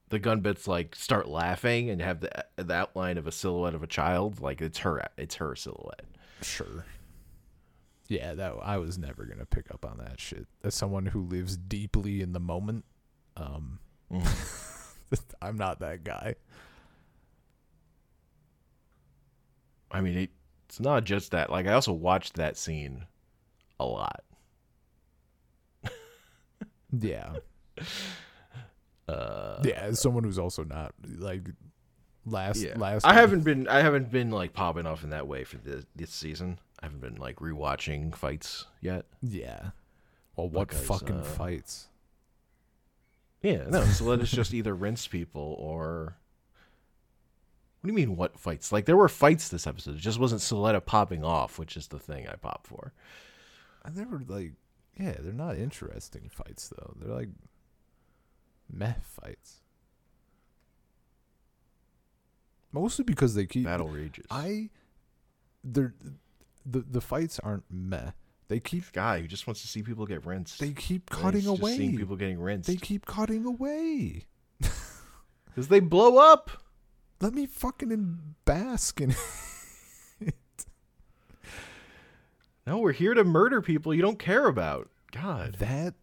the 0.10 0.20
gunbits 0.20 0.68
like 0.68 0.96
start 0.96 1.28
laughing 1.28 1.90
and 1.90 2.02
have 2.02 2.20
the 2.20 2.46
the 2.58 2.74
outline 2.74 3.18
of 3.18 3.26
a 3.26 3.32
silhouette 3.32 3.74
of 3.74 3.82
a 3.84 3.88
child, 3.88 4.40
like 4.42 4.62
it's 4.62 4.80
her 4.80 5.06
it's 5.18 5.36
her 5.36 5.56
silhouette. 5.56 6.06
sure. 6.42 6.86
Yeah, 8.10 8.34
that 8.36 8.54
I 8.62 8.78
was 8.78 8.98
never 8.98 9.26
gonna 9.26 9.46
pick 9.46 9.72
up 9.72 9.86
on 9.86 9.98
that 9.98 10.20
shit. 10.20 10.46
As 10.64 10.76
someone 10.76 11.06
who 11.08 11.22
lives 11.22 11.56
deeply 11.58 12.22
in 12.22 12.34
the 12.34 12.40
moment, 12.40 12.86
um, 13.38 13.80
I'm 15.42 15.58
not 15.58 15.80
that 15.80 16.04
guy. 16.04 16.36
I 19.90 20.02
mean, 20.02 20.18
it, 20.18 20.30
it's 20.68 20.80
not 20.80 21.06
just 21.06 21.32
that. 21.32 21.50
Like 21.50 21.66
I 21.68 21.74
also 21.74 21.94
watched 21.94 22.36
that 22.36 22.58
scene 22.58 23.06
a 23.80 23.86
lot. 23.86 24.24
Yeah, 26.98 27.34
Uh, 29.08 29.62
yeah. 29.64 29.82
As 29.82 30.00
someone 30.00 30.24
who's 30.24 30.40
also 30.40 30.64
not 30.64 30.94
like 31.18 31.42
last 32.26 32.62
yeah. 32.62 32.78
last. 32.78 33.06
I 33.06 33.14
haven't 33.14 33.44
been 33.44 33.68
I 33.68 33.82
haven't 33.82 34.12
been 34.12 34.32
like 34.32 34.54
popping 34.54 34.86
off 34.86 35.04
in 35.04 35.10
that 35.10 35.28
way 35.28 35.44
for 35.44 35.58
this 35.58 35.86
this 35.96 36.12
season. 36.12 36.60
I 36.82 36.86
haven't 36.86 37.02
been 37.02 37.16
like 37.16 37.38
rewatching 37.38 38.16
fights 38.16 38.66
yet. 38.82 39.06
Yeah. 39.22 39.72
Well, 40.36 40.50
what 40.50 40.70
Because, 40.70 40.86
fucking 40.86 41.20
uh, 41.20 41.24
fights? 41.24 41.88
Yeah, 43.42 43.66
no. 43.68 43.82
Suletta 43.82 44.26
just 44.26 44.54
either 44.54 44.74
rinse 44.74 45.08
people 45.08 45.56
or. 45.60 46.16
What 47.82 47.88
do 47.90 47.94
you 47.94 48.08
mean? 48.08 48.16
What 48.16 48.40
fights? 48.40 48.72
Like 48.72 48.86
there 48.86 48.96
were 48.96 49.10
fights 49.10 49.50
this 49.50 49.68
episode. 49.68 49.96
It 49.96 50.02
just 50.02 50.18
wasn't 50.18 50.40
Suletta 50.40 50.84
popping 50.84 51.26
off, 51.26 51.60
which 51.60 51.76
is 51.76 51.88
the 51.88 52.00
thing 52.00 52.28
I 52.30 52.36
pop 52.36 52.66
for. 52.66 52.94
I 53.84 53.90
never 53.90 54.22
like. 54.26 54.54
Yeah, 55.00 55.16
they're 55.20 55.34
not 55.34 55.58
interesting 55.58 56.30
fights 56.30 56.70
though. 56.70 56.96
They're 57.00 57.14
like 57.14 57.30
meh 58.72 58.94
fights. 59.02 59.62
Mostly 62.72 63.04
because 63.04 63.36
they 63.36 63.46
keep 63.46 63.66
Battle 63.66 63.88
rages. 63.90 64.26
I 64.30 64.70
they're 65.64 65.94
the 66.66 66.80
the 66.80 67.02
fights 67.02 67.40
aren't 67.40 67.66
meh. 67.70 68.12
They 68.50 68.60
keep 68.60 68.92
guy 68.92 69.22
who 69.22 69.28
just 69.28 69.48
wants 69.48 69.62
to 69.62 69.68
see 69.68 69.82
people 69.82 70.06
get 70.06 70.26
rinsed. 70.26 70.60
they 70.60 70.74
keep 70.74 71.10
cutting 71.10 71.42
just 71.42 71.60
away. 71.62 71.78
seeing 71.78 71.98
people 71.98 72.16
getting 72.16 72.40
rinsed 72.40 72.68
They 72.68 72.76
keep 72.76 73.06
cutting 73.06 73.46
away. 73.46 74.26
because 75.46 75.70
they 75.70 75.80
blow 75.80 76.18
up. 76.18 76.52
Let 77.22 77.34
me 77.34 77.46
fucking 77.46 77.92
in 77.92 78.36
bask 78.46 79.00
in 79.00 79.16
No, 82.66 82.78
we're 82.80 82.92
here 82.94 83.14
to 83.14 83.24
murder 83.24 83.62
people 83.62 83.94
you 83.94 84.02
don't 84.02 84.20
care 84.20 84.48
about. 84.48 84.90
God, 85.12 85.56
that 85.60 85.94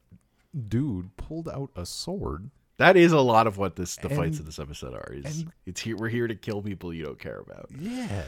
dude 0.68 1.16
pulled 1.16 1.49
out 1.49 1.70
a 1.77 1.87
sword 1.87 2.51
That 2.77 2.96
is 2.96 3.12
a 3.12 3.20
lot 3.20 3.46
of 3.46 3.57
what 3.59 3.77
this 3.77 3.96
the 3.96 4.09
fights 4.09 4.38
And- 4.38 4.40
of 4.40 4.46
this 4.46 4.59
episode 4.59 4.94
are. 4.94 5.12
Is 5.12 5.40
and- 5.42 5.53
it's 5.66 5.81
here 5.81 5.96
we're 5.96 6.09
here 6.09 6.27
to 6.29 6.35
kill 6.35 6.62
people 6.62 6.92
you 6.94 7.05
don't 7.05 7.18
care 7.18 7.38
about. 7.40 7.70
Yeah. 7.79 8.25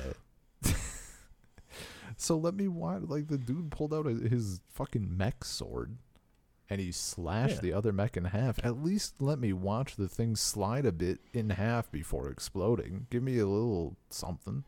so 2.17 2.37
let 2.37 2.55
me 2.55 2.69
watch. 2.69 3.03
Like 3.07 3.29
the 3.29 3.39
dude 3.39 3.71
pulled 3.71 3.95
out 3.95 4.07
a, 4.07 4.11
his 4.11 4.61
fucking 4.71 5.17
mech 5.17 5.45
sword, 5.45 5.97
and 6.71 6.81
he 6.81 6.93
slashed 6.93 7.57
Yeah. 7.57 7.61
the 7.61 7.73
other 7.73 7.93
mech 7.93 8.17
in 8.17 8.27
half. 8.27 8.65
At 8.65 8.83
least 8.83 9.15
let 9.21 9.39
me 9.39 9.53
watch 9.53 9.97
the 9.97 10.09
thing 10.09 10.37
slide 10.37 10.87
a 10.87 10.93
bit 10.93 11.21
in 11.33 11.51
half 11.51 11.91
before 11.91 12.29
exploding. 12.31 13.07
Give 13.11 13.23
me 13.23 13.39
a 13.39 13.47
little 13.47 13.97
something. 14.11 14.65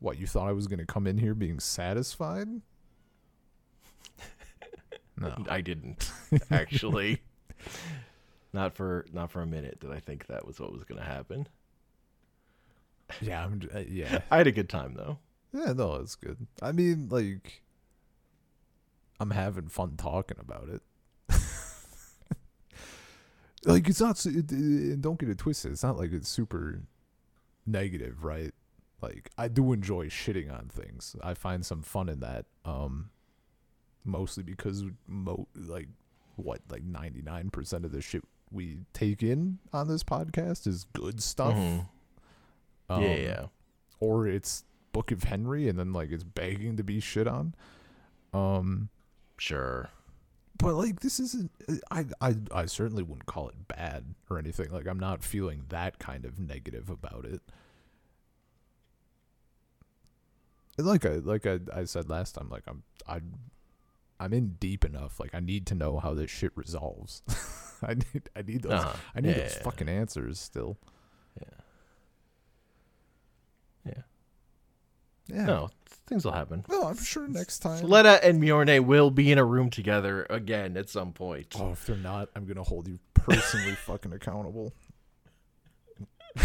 What 0.00 0.18
you 0.18 0.26
thought 0.26 0.48
I 0.48 0.52
was 0.52 0.66
gonna 0.66 0.86
come 0.86 1.06
in 1.06 1.18
here 1.18 1.34
being 1.34 1.60
satisfied? 1.60 2.48
No. 5.18 5.34
I 5.48 5.60
didn't 5.60 6.10
actually. 6.50 7.22
not 8.52 8.74
for 8.74 9.06
not 9.12 9.30
for 9.30 9.42
a 9.42 9.46
minute 9.46 9.80
did 9.80 9.92
I 9.92 10.00
think 10.00 10.26
that 10.26 10.46
was 10.46 10.58
what 10.58 10.72
was 10.72 10.84
going 10.84 11.00
to 11.00 11.06
happen. 11.06 11.46
Yeah, 13.20 13.44
I'm. 13.44 13.60
Uh, 13.74 13.80
yeah. 13.88 14.20
I 14.30 14.38
had 14.38 14.46
a 14.46 14.52
good 14.52 14.68
time 14.68 14.94
though. 14.94 15.18
Yeah, 15.52 15.72
no, 15.72 15.96
it's 15.96 16.14
good. 16.14 16.46
I 16.62 16.72
mean, 16.72 17.08
like, 17.10 17.62
I'm 19.18 19.30
having 19.30 19.68
fun 19.68 19.96
talking 19.96 20.36
about 20.38 20.68
it. 20.68 20.82
like, 23.64 23.88
it's 23.88 24.00
not. 24.00 24.24
It, 24.26 24.52
it, 24.52 25.00
don't 25.00 25.18
get 25.18 25.28
it 25.28 25.38
twisted. 25.38 25.72
It's 25.72 25.82
not 25.82 25.98
like 25.98 26.12
it's 26.12 26.28
super 26.28 26.82
negative, 27.66 28.22
right? 28.22 28.54
Like, 29.02 29.30
I 29.38 29.48
do 29.48 29.72
enjoy 29.72 30.08
shitting 30.08 30.52
on 30.52 30.68
things. 30.68 31.16
I 31.22 31.34
find 31.34 31.64
some 31.64 31.82
fun 31.82 32.08
in 32.08 32.20
that. 32.20 32.46
Um, 32.64 33.10
mostly 34.04 34.42
because 34.42 34.84
mo 35.06 35.46
like 35.54 35.88
what 36.36 36.62
like 36.70 36.82
99% 36.82 37.84
of 37.84 37.92
the 37.92 38.00
shit 38.00 38.24
we 38.50 38.78
take 38.94 39.22
in 39.22 39.58
on 39.74 39.88
this 39.88 40.02
podcast 40.02 40.66
is 40.66 40.86
good 40.94 41.22
stuff. 41.22 41.54
Mhm. 41.54 41.86
Um, 42.88 43.02
yeah, 43.02 43.14
yeah. 43.16 43.46
or 44.00 44.26
it's 44.26 44.64
Book 44.92 45.12
of 45.12 45.24
Henry 45.24 45.68
and 45.68 45.78
then 45.78 45.92
like 45.92 46.10
it's 46.10 46.24
begging 46.24 46.76
to 46.78 46.82
be 46.82 46.98
shit 46.98 47.28
on. 47.28 47.54
Um 48.32 48.88
Sure. 49.36 49.90
but 50.58 50.74
like 50.74 51.00
this 51.00 51.20
isn't 51.20 51.50
I 51.90 52.06
I 52.20 52.36
I 52.52 52.66
certainly 52.66 53.02
wouldn't 53.02 53.26
call 53.26 53.48
it 53.50 53.68
bad 53.68 54.14
or 54.30 54.38
anything. 54.38 54.70
Like 54.72 54.88
I'm 54.88 54.98
not 54.98 55.22
feeling 55.22 55.64
that 55.68 55.98
kind 55.98 56.24
of 56.24 56.40
negative 56.40 56.88
about 56.90 57.24
it. 57.26 57.42
And 57.42 57.52
like 60.78 61.04
I 61.06 61.16
like 61.16 61.46
I, 61.46 61.58
I 61.74 61.84
said 61.84 62.08
last 62.08 62.34
time, 62.34 62.48
like 62.48 62.64
I'm 62.66 62.82
I 63.08 63.20
I'm 64.18 64.32
in 64.32 64.56
deep 64.60 64.84
enough. 64.84 65.18
Like 65.20 65.34
I 65.34 65.40
need 65.40 65.66
to 65.68 65.74
know 65.74 65.98
how 65.98 66.14
this 66.14 66.30
shit 66.30 66.52
resolves. 66.54 67.22
I 67.82 67.94
need 67.94 68.28
I 68.36 68.42
need 68.42 68.62
those 68.62 68.72
Uh-huh. 68.72 68.96
I 69.14 69.20
need 69.20 69.30
Yeah, 69.36 69.42
those 69.42 69.56
yeah, 69.56 69.62
fucking 69.62 69.88
answers 69.88 70.38
still. 70.38 70.76
Yeah. 71.40 71.44
Yeah. 73.86 74.02
Yeah. 75.28 75.44
No, 75.46 75.70
things 76.06 76.24
will 76.24 76.32
happen. 76.32 76.64
Well, 76.68 76.86
I'm 76.88 76.98
sure 76.98 77.26
next 77.28 77.60
time. 77.60 77.86
Letta 77.86 78.22
and 78.24 78.42
Miorine 78.42 78.84
will 78.84 79.10
be 79.10 79.30
in 79.32 79.38
a 79.38 79.44
room 79.44 79.70
together 79.70 80.26
again 80.28 80.76
at 80.76 80.88
some 80.90 81.12
point. 81.12 81.54
Oh, 81.58 81.70
if 81.72 81.86
they're 81.86 81.96
not, 81.96 82.28
I'm 82.34 82.44
gonna 82.46 82.64
hold 82.64 82.88
you 82.88 82.98
personally 83.14 83.74
fucking 83.86 84.12
accountable. 84.12 84.72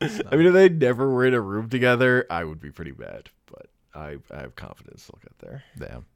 I 0.00 0.36
mean, 0.36 0.46
if 0.46 0.52
they 0.52 0.68
never 0.68 1.10
were 1.10 1.24
in 1.24 1.34
a 1.34 1.40
room 1.40 1.68
together, 1.68 2.26
I 2.30 2.44
would 2.44 2.60
be 2.60 2.70
pretty 2.70 2.92
bad. 2.92 3.30
But 3.50 3.66
I, 3.94 4.16
I 4.30 4.40
have 4.40 4.56
confidence 4.56 5.06
they'll 5.06 5.20
get 5.22 5.38
there. 5.38 5.64
Damn. 5.78 6.06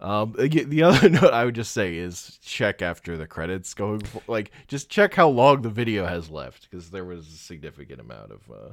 Um, 0.00 0.32
the 0.36 0.82
other 0.82 1.08
note 1.10 1.32
I 1.32 1.44
would 1.44 1.54
just 1.54 1.72
say 1.72 1.96
is 1.96 2.38
check 2.42 2.82
after 2.82 3.16
the 3.16 3.26
credits 3.26 3.72
going. 3.72 4.00
For, 4.00 4.20
like, 4.26 4.50
just 4.66 4.90
check 4.90 5.14
how 5.14 5.28
long 5.28 5.62
the 5.62 5.70
video 5.70 6.06
has 6.06 6.28
left 6.28 6.68
because 6.68 6.90
there 6.90 7.04
was 7.04 7.28
a 7.28 7.36
significant 7.36 8.00
amount 8.00 8.32
of 8.32 8.50
uh, 8.50 8.72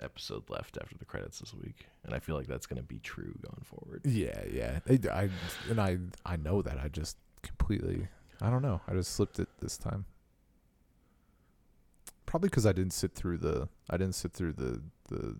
episode 0.00 0.48
left 0.48 0.78
after 0.80 0.96
the 0.96 1.04
credits 1.04 1.40
this 1.40 1.54
week, 1.54 1.86
and 2.04 2.14
I 2.14 2.20
feel 2.20 2.36
like 2.36 2.46
that's 2.46 2.66
going 2.66 2.80
to 2.80 2.86
be 2.86 3.00
true 3.00 3.34
going 3.42 3.64
forward. 3.64 4.02
Yeah, 4.04 4.42
yeah. 4.52 4.78
I, 4.88 5.00
I 5.12 5.28
and 5.68 5.80
I 5.80 5.98
I 6.24 6.36
know 6.36 6.62
that 6.62 6.78
I 6.78 6.86
just 6.88 7.16
completely 7.42 8.06
I 8.40 8.50
don't 8.50 8.62
know. 8.62 8.80
I 8.86 8.92
just 8.92 9.12
slipped 9.12 9.38
it 9.38 9.48
this 9.60 9.76
time. 9.76 10.04
Probably 12.34 12.48
because 12.48 12.66
I 12.66 12.72
didn't 12.72 12.94
sit 12.94 13.14
through 13.14 13.38
the 13.38 13.68
I 13.88 13.96
didn't 13.96 14.16
sit 14.16 14.32
through 14.32 14.54
the 14.54 14.82
the 15.08 15.36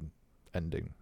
ending 0.54 0.94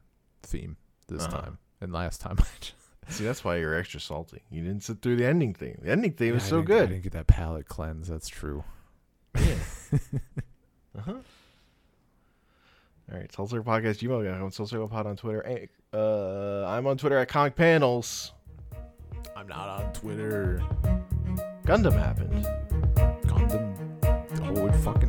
theme 0.43 0.79
this 1.07 1.25
Uh-huh. 1.25 1.37
time, 1.43 1.59
and 1.83 1.93
last 1.93 2.23
time 2.23 2.37
I 2.41 2.45
just, 2.61 3.19
See, 3.19 3.25
that's 3.25 3.45
why 3.45 3.57
you're 3.57 3.75
extra 3.75 4.01
salty. 4.01 4.41
You 4.51 4.63
didn't 4.63 4.85
sit 4.85 5.03
through 5.03 5.17
the 5.17 5.27
ending 5.27 5.53
theme. 5.53 5.79
The 5.83 5.91
ending 5.91 6.13
theme 6.13 6.33
was 6.33 6.45
I 6.45 6.49
so 6.49 6.63
didn't- 6.63 6.83
I 6.83 6.87
didn't 6.87 7.03
get 7.03 7.13
that 7.13 7.27
palate 7.27 7.69
cleanse. 7.69 8.09
That's 8.09 8.29
true. 8.29 8.65
Yeah. 9.39 9.55
uh-huh. 10.99 11.13
All 11.13 11.19
right, 13.19 13.31
Salt 13.31 13.51
Circle 13.51 13.71
Podcast, 13.71 13.99
gmail.com, 13.99 14.51
Salt 14.51 14.71
Circle 14.71 14.89
Pod 14.89 15.07
on 15.07 15.17
Twitter. 15.17 15.69
Uh, 15.93 16.65
I'm 16.67 16.87
on 16.87 16.97
Twitter 16.97 17.19
at 17.19 17.29
Comic 17.29 17.55
Panels. 17.55 18.33
I'm 19.37 19.47
not 19.47 19.69
on 19.69 19.93
Twitter. 19.93 20.63
Gundam 21.67 21.93
happened. 21.93 22.47
Gundam. 23.27 23.79
Oh, 24.57 24.67
it 24.67 24.75
fucking 24.77 25.09